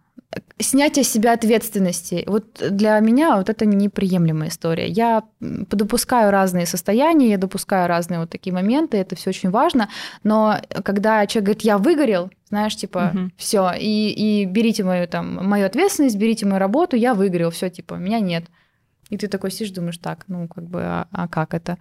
[0.58, 2.24] снятие с себя ответственности.
[2.26, 4.86] Вот для меня вот это неприемлемая история.
[4.86, 9.88] Я допускаю разные состояния, я допускаю разные вот такие моменты, это все очень важно,
[10.22, 13.30] но когда человек говорит, я выгорел, знаешь, типа, угу.
[13.36, 17.94] все, и, и берите мою там мою ответственность, берите мою работу, я выгорел, все, типа,
[17.94, 18.44] меня нет.
[19.10, 21.78] И ты такой сидишь, думаешь, так, ну, как бы, а, а как это?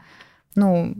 [0.53, 0.95] Ну,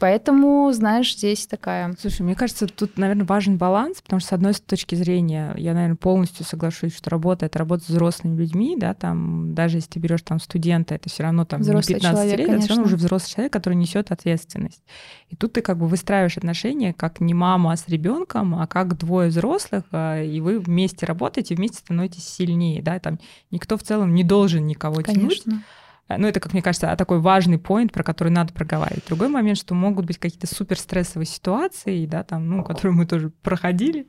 [0.00, 1.94] поэтому, знаешь, здесь такая...
[2.00, 5.96] Слушай, мне кажется, тут, наверное, важен баланс, потому что, с одной точки зрения, я, наверное,
[5.96, 10.22] полностью соглашусь, что работа— это работа с взрослыми людьми, да, там, даже если ты берешь
[10.22, 12.96] там студента, это все равно там взрослый не 15 человек, лет, это все равно уже
[12.96, 14.82] взрослый человек, который несет ответственность.
[15.28, 19.28] И тут ты как бы выстраиваешь отношения как не мама с ребенком, а как двое
[19.28, 23.20] взрослых, а, и вы вместе работаете, вместе становитесь сильнее, да, там
[23.52, 25.44] никто в целом не должен никого конечно.
[25.44, 25.62] тянуть.
[26.08, 29.06] Э, ну, это, как мне кажется, такой важный поинт, про который надо проговаривать.
[29.06, 33.30] Другой момент, что могут быть какие-то супер стрессовые ситуации, да, там, ну, которые мы тоже
[33.42, 34.06] проходили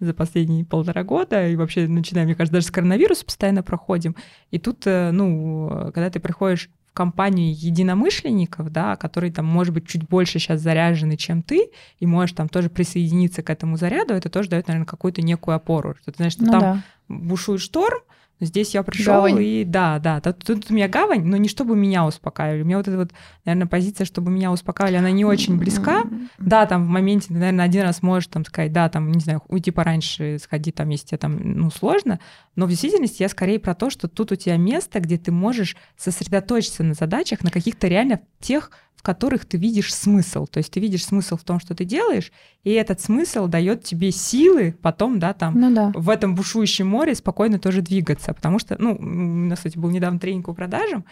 [0.00, 4.16] за последние полтора года, и вообще, начиная, мне кажется, даже с коронавируса постоянно проходим.
[4.50, 9.86] И тут, э, ну, когда ты приходишь в компанию единомышленников, да, которые там, может быть,
[9.86, 14.28] чуть больше сейчас заряжены, чем ты, и можешь там тоже присоединиться к этому заряду, это
[14.28, 15.94] тоже дает, наверное, какую-то некую опору.
[16.02, 16.82] Что ты знаешь, что ну, там да.
[17.08, 18.00] бушует шторм,
[18.42, 22.04] Здесь я пришел и да, да, тут, тут у меня гавань, но не чтобы меня
[22.04, 22.62] успокаивали.
[22.62, 23.12] У меня вот эта вот,
[23.44, 26.02] наверное, позиция, чтобы меня успокаивали, она не очень близка.
[26.38, 29.42] Да, там в моменте, ты, наверное, один раз можешь там сказать, да, там, не знаю,
[29.46, 32.18] уйти пораньше, сходи там, если тебе там, ну, сложно.
[32.56, 35.76] Но в действительности я скорее про то, что тут у тебя место, где ты можешь
[35.96, 40.46] сосредоточиться на задачах, на каких-то реально тех в которых ты видишь смысл.
[40.46, 42.30] То есть ты видишь смысл в том, что ты делаешь,
[42.62, 45.92] и этот смысл дает тебе силы потом, да, там ну, да.
[45.94, 48.32] в этом бушующем море спокойно тоже двигаться.
[48.32, 51.04] Потому что, ну, у нас, кстати, был недавно тренинг по продажам,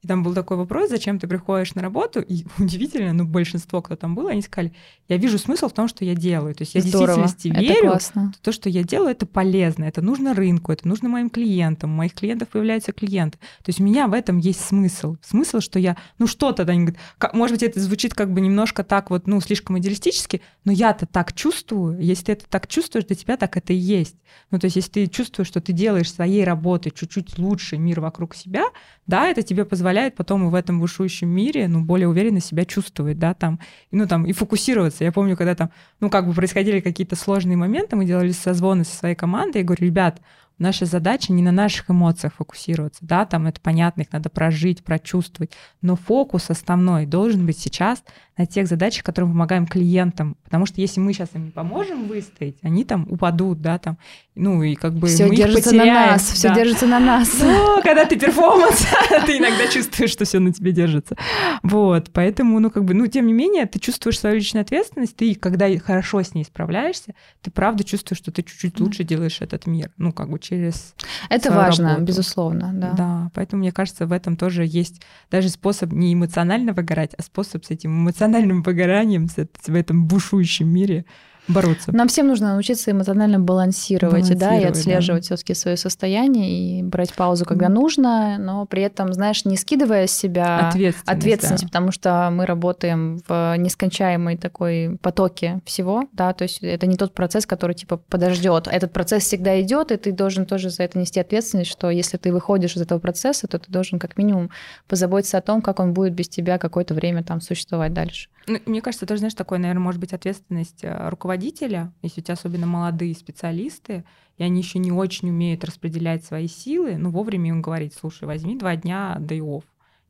[0.00, 3.96] и там был такой вопрос, зачем ты приходишь на работу, и удивительно, ну, большинство, кто
[3.96, 4.72] там был, они сказали,
[5.08, 6.54] я вижу смысл в том, что я делаю.
[6.54, 7.20] То есть я Здорово.
[7.20, 8.32] в действительности это верю, классно.
[8.40, 12.14] то, что я делаю, это полезно, это нужно рынку, это нужно моим клиентам, у моих
[12.14, 13.38] клиентов появляются клиенты.
[13.38, 15.16] То есть у меня в этом есть смысл.
[15.22, 16.96] Смысл, что я, ну, что-то, да, говорят,
[17.32, 21.32] может быть, это звучит как бы немножко так вот, ну, слишком идеалистически, но я-то так
[21.32, 24.16] чувствую, если ты это так чувствуешь, для тебя так это и есть.
[24.50, 28.34] Ну, то есть если ты чувствуешь, что ты делаешь своей работой чуть-чуть лучше мир вокруг
[28.34, 28.64] себя,
[29.06, 33.34] да, это тебе позволяет потом в этом бушующем мире, ну, более уверенно себя чувствовать, да,
[33.34, 33.60] там,
[33.90, 35.04] ну, там, и фокусироваться.
[35.04, 35.70] Я помню, когда там,
[36.00, 39.84] ну, как бы происходили какие-то сложные моменты, мы делали созвоны со своей командой, я говорю,
[39.84, 40.20] ребят,
[40.58, 45.52] Наша задача не на наших эмоциях фокусироваться, да, там это понятно, их надо прожить, прочувствовать,
[45.82, 48.02] но фокус основной должен быть сейчас
[48.38, 52.06] на тех задачах, которые мы помогаем клиентам, потому что если мы сейчас им не поможем
[52.06, 53.98] выстоять, они там упадут, да, там,
[54.36, 56.34] ну и как бы все мы держится их потеряем, на нас, да.
[56.34, 57.38] все держится на нас.
[57.40, 58.86] Ну, когда ты перформанс,
[59.26, 61.16] ты иногда чувствуешь, что все на тебе держится.
[61.64, 65.34] Вот, поэтому, ну как бы, ну тем не менее, ты чувствуешь свою личную ответственность, ты
[65.34, 69.90] когда хорошо с ней справляешься, ты правда чувствуешь, что ты чуть-чуть лучше делаешь этот мир,
[69.96, 70.94] ну как бы через
[71.28, 72.06] Это важно, работу.
[72.06, 72.92] безусловно, да.
[72.92, 77.64] Да, поэтому мне кажется, в этом тоже есть даже способ не эмоционально выгорать, а способ
[77.64, 81.04] с этим эмоциональным выгоранием в этом бушующем мире
[81.48, 81.94] бороться.
[81.94, 85.36] Нам всем нужно научиться эмоционально балансировать, балансировать да, и отслеживать да.
[85.36, 87.70] все-таки свое состояние и брать паузу, когда mm.
[87.70, 91.68] нужно, но при этом, знаешь, не скидывая с себя ответственность, ответственность да.
[91.68, 97.14] потому что мы работаем в нескончаемой такой потоке всего, да, то есть это не тот
[97.14, 98.68] процесс, который типа подождет.
[98.70, 102.32] Этот процесс всегда идет, и ты должен тоже за это нести ответственность, что если ты
[102.32, 104.50] выходишь из этого процесса, то ты должен как минимум
[104.86, 108.28] позаботиться о том, как он будет без тебя какое-то время там существовать дальше.
[108.48, 112.34] Ну, мне кажется, тоже, знаешь, такое, наверное, может быть ответственность э, руководителя, если у тебя
[112.34, 114.04] особенно молодые специалисты,
[114.38, 118.56] и они еще не очень умеют распределять свои силы, ну, вовремя им говорить, слушай, возьми
[118.58, 119.64] два дня day off,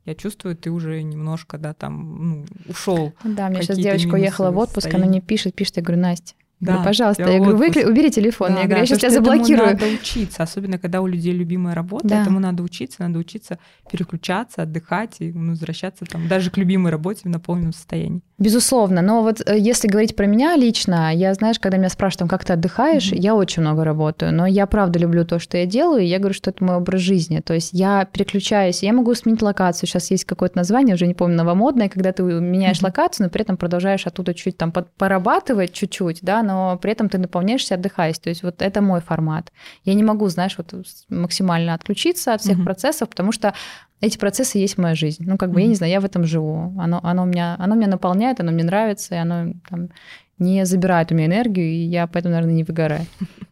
[0.05, 3.13] я чувствую, ты уже немножко, да, там, ну, ушел.
[3.23, 5.03] Да, у меня сейчас девочка уехала в отпуск, состояние.
[5.03, 7.23] она мне пишет, пишет, я говорю, Настя, да, говорю, пожалуйста.
[7.23, 7.83] Я говорю, выкли...
[7.83, 8.49] убери телефон.
[8.49, 9.67] Да, я говорю, да, я сейчас тебя заблокирую.
[9.67, 12.21] Надо учиться, особенно когда у людей любимая работа, да.
[12.21, 13.59] этому надо учиться, надо учиться
[13.89, 18.21] переключаться, отдыхать и ну, возвращаться там даже к любимой работе в наполненном состоянии.
[18.39, 22.45] Безусловно, но вот э, если говорить про меня лично, я, знаешь, когда меня спрашивают, как
[22.45, 23.19] ты отдыхаешь, mm-hmm.
[23.19, 26.33] я очень много работаю, но я правда люблю то, что я делаю, и я говорю,
[26.33, 30.23] что это мой образ жизни, то есть я переключаюсь, я могу сменить локацию, сейчас есть
[30.23, 32.85] какое-то название, уже не помню, новомодное, когда ты меняешь mm-hmm.
[32.85, 37.17] локацию, но при этом продолжаешь оттуда чуть там порабатывать чуть-чуть, да, но при этом ты
[37.17, 39.51] наполняешься, отдыхаешь, то есть вот это мой формат.
[39.83, 40.73] Я не могу, знаешь, вот
[41.09, 42.63] максимально отключиться от всех mm-hmm.
[42.63, 43.53] процессов, потому что
[44.01, 45.23] эти процессы есть моя жизнь.
[45.25, 45.63] Ну, как бы, mm-hmm.
[45.63, 46.73] я не знаю, я в этом живу.
[46.79, 49.89] Оно, оно, меня, оно меня наполняет, оно мне нравится, и оно там,
[50.37, 53.05] не забирает у меня энергию, и я поэтому, наверное, не выгораю.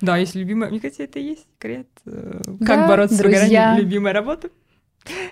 [0.00, 0.70] Да, если любимая...
[0.70, 1.86] Мне кажется, это и есть секрет.
[2.06, 3.76] Э, как бороться с выгоранием?
[3.76, 4.48] Любимая работа.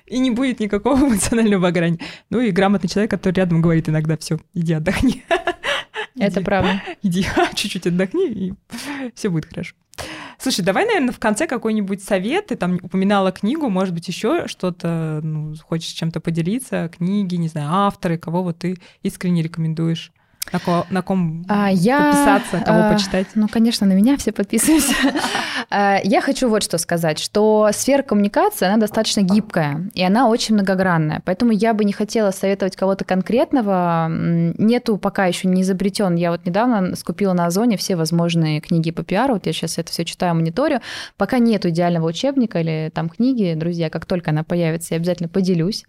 [0.07, 1.99] И не будет никакого эмоционального выгорания.
[2.29, 5.25] Ну и грамотный человек, который рядом говорит иногда, все, иди отдохни.
[6.19, 6.83] Это правда.
[7.03, 8.55] Иди чуть-чуть отдохни, и
[9.15, 9.75] все будет хорошо.
[10.39, 12.49] Слушай, давай, наверное, в конце какой-нибудь совет.
[12.49, 17.69] Ты там упоминала книгу, может быть, еще что-то, ну, хочешь чем-то поделиться, книги, не знаю,
[17.71, 20.13] авторы, кого вот ты искренне рекомендуешь.
[20.53, 23.27] На, ко, на ком а, я, подписаться, кого а, почитать?
[23.35, 24.95] Ну, конечно, на меня все подписываются.
[25.71, 30.55] А, я хочу вот что сказать, что сфера коммуникации, она достаточно гибкая, и она очень
[30.55, 31.23] многогранная.
[31.25, 34.07] Поэтому я бы не хотела советовать кого-то конкретного.
[34.11, 36.15] Нету пока еще не изобретен.
[36.17, 39.35] Я вот недавно скупила на Озоне все возможные книги по пиару.
[39.35, 40.81] Вот я сейчас это все читаю, мониторю.
[41.17, 45.85] Пока нету идеального учебника или там книги, друзья, как только она появится, я обязательно поделюсь.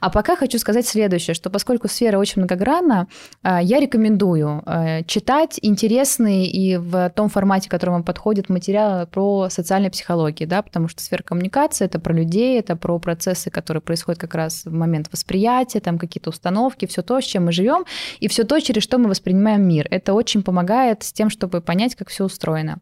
[0.00, 3.06] А пока хочу сказать следующее, что поскольку сфера очень многогранна,
[3.42, 9.06] а, я рекомендую рекомендую э, читать интересные и в том формате, который вам подходит, материалы
[9.06, 13.82] про социальную психологию, да, потому что сфера коммуникации— это про людей, это про процессы, которые
[13.82, 17.84] происходят как раз в момент восприятия, там какие-то установки, все то, с чем мы живем,
[18.18, 19.86] и все то, через что мы воспринимаем мир.
[19.90, 22.78] Это очень помогает с тем, чтобы понять, как все устроено.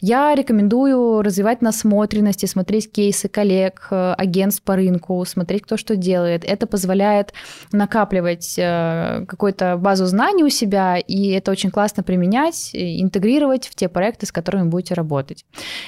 [0.00, 5.94] Я рекомендую развивать насмотренность и смотреть кейсы коллег, э, агентств по рынку, смотреть, кто что
[5.94, 6.42] делает.
[6.44, 7.34] Это позволяет
[7.72, 13.88] накапливать э, какую-то базу знаний у себя, и это очень классно применять, интегрировать в те
[13.88, 15.44] проекты, с которыми будете работать.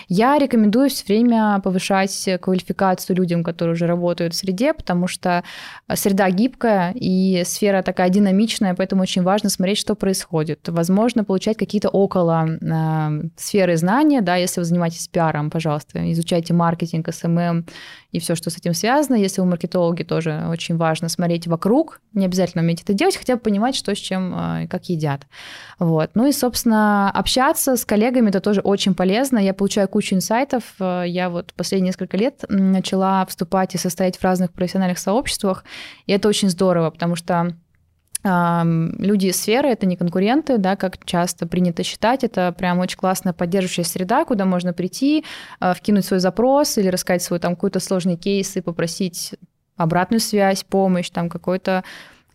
[0.08, 5.44] Я рекомендую все время повышать квалификацию людям, которые уже работают в среде, потому что
[5.94, 10.68] среда гибкая и сфера такая динамичная, поэтому очень важно смотреть, что происходит.
[10.68, 17.08] Возможно, получать какие-то около э, сферы знания, да, если вы занимаетесь пиаром, пожалуйста, изучайте маркетинг,
[17.12, 17.66] SMM
[18.12, 19.16] и все, что с этим связано.
[19.16, 23.40] Если вы маркетологи, тоже очень важно смотреть вокруг, не обязательно уметь это делать, хотя бы
[23.40, 25.26] понимать, что с чем э, и как едят.
[25.78, 26.10] Вот.
[26.14, 29.38] Ну и, собственно, общаться с коллегами это тоже очень полезно.
[29.38, 30.64] Я получаю кучу инсайтов.
[30.80, 35.64] Э, я вот последние несколько лет начала вступать и состоять в разных профессиональных сообществах,
[36.06, 37.54] и это очень здорово, потому что
[38.24, 42.24] люди из сферы— это не конкуренты, да, как часто принято считать.
[42.24, 45.24] Это прям очень классная поддерживающая среда, куда можно прийти,
[45.60, 49.34] э, вкинуть свой запрос или рассказать свой там какой-то сложный кейс и попросить
[49.76, 51.84] обратную связь, помощь, там какой-то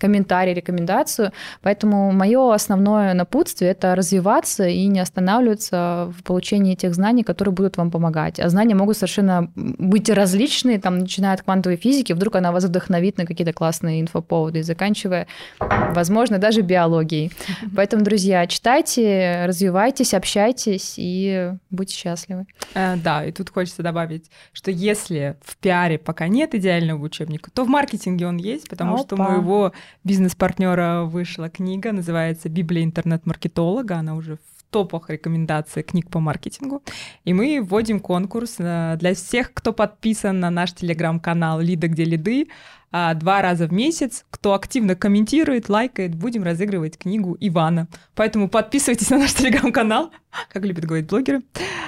[0.02, 1.32] комментарий, рекомендацию.
[1.62, 7.78] Поэтому мое основное напутствие– это развиваться и не останавливаться в получении тех знаний, которые будут
[7.78, 8.40] вам помогать.
[8.40, 13.18] А знания могут совершенно быть различные, там, начиная от квантовой физики, вдруг она вас вдохновит
[13.18, 15.28] на какие-то классные инфоповоды, и заканчивая,
[15.60, 17.32] возможно, даже биологией.
[17.76, 22.46] Поэтому, друзья, читайте, развивайтесь, общайтесь и будьте счастливы.
[22.74, 27.64] Э, да, и тут хочется добавить, что если в пиаре пока нет идеального учебника, то
[27.64, 29.04] в маркетинге он есть, потому Опа.
[29.04, 29.74] что мы его
[30.04, 33.98] бизнес-партнера вышла книга, называется «Библия интернет-маркетолога».
[33.98, 36.82] Она уже в топах рекомендаций книг по маркетингу.
[37.26, 42.48] И мы вводим конкурс э, для всех, кто подписан на наш телеграм-канал «Лида, где лиды».
[42.94, 44.26] А, два раза в месяц.
[44.30, 47.88] Кто активно комментирует, лайкает, будем разыгрывать книгу Ивана.
[48.16, 50.12] Поэтому подписывайтесь на наш телеграм-канал,
[50.52, 51.42] как любят говорить блогеры.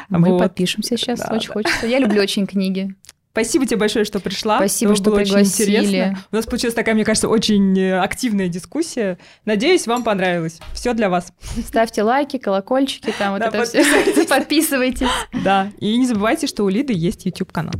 [0.09, 0.39] Мы вот.
[0.39, 1.53] подпишемся сейчас, да, очень да.
[1.53, 1.87] хочется.
[1.87, 2.95] Я люблю очень книги.
[3.33, 4.57] Спасибо тебе большое, что пришла.
[4.57, 5.71] Спасибо, что было пригласили.
[5.71, 6.23] Очень интересно.
[6.31, 9.17] У нас получилась такая, мне кажется, очень э, активная дискуссия.
[9.43, 10.59] Надеюсь, вам понравилось.
[10.75, 11.33] Все для вас.
[11.65, 13.83] Ставьте лайки, колокольчики, там вот это все.
[14.29, 15.07] Подписывайтесь.
[15.43, 15.71] Да.
[15.79, 17.73] И не забывайте, что у Лиды есть YouTube-канал.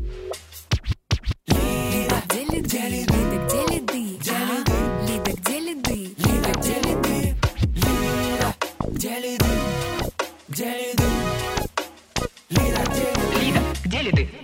[12.49, 14.42] Лида, где ли ты?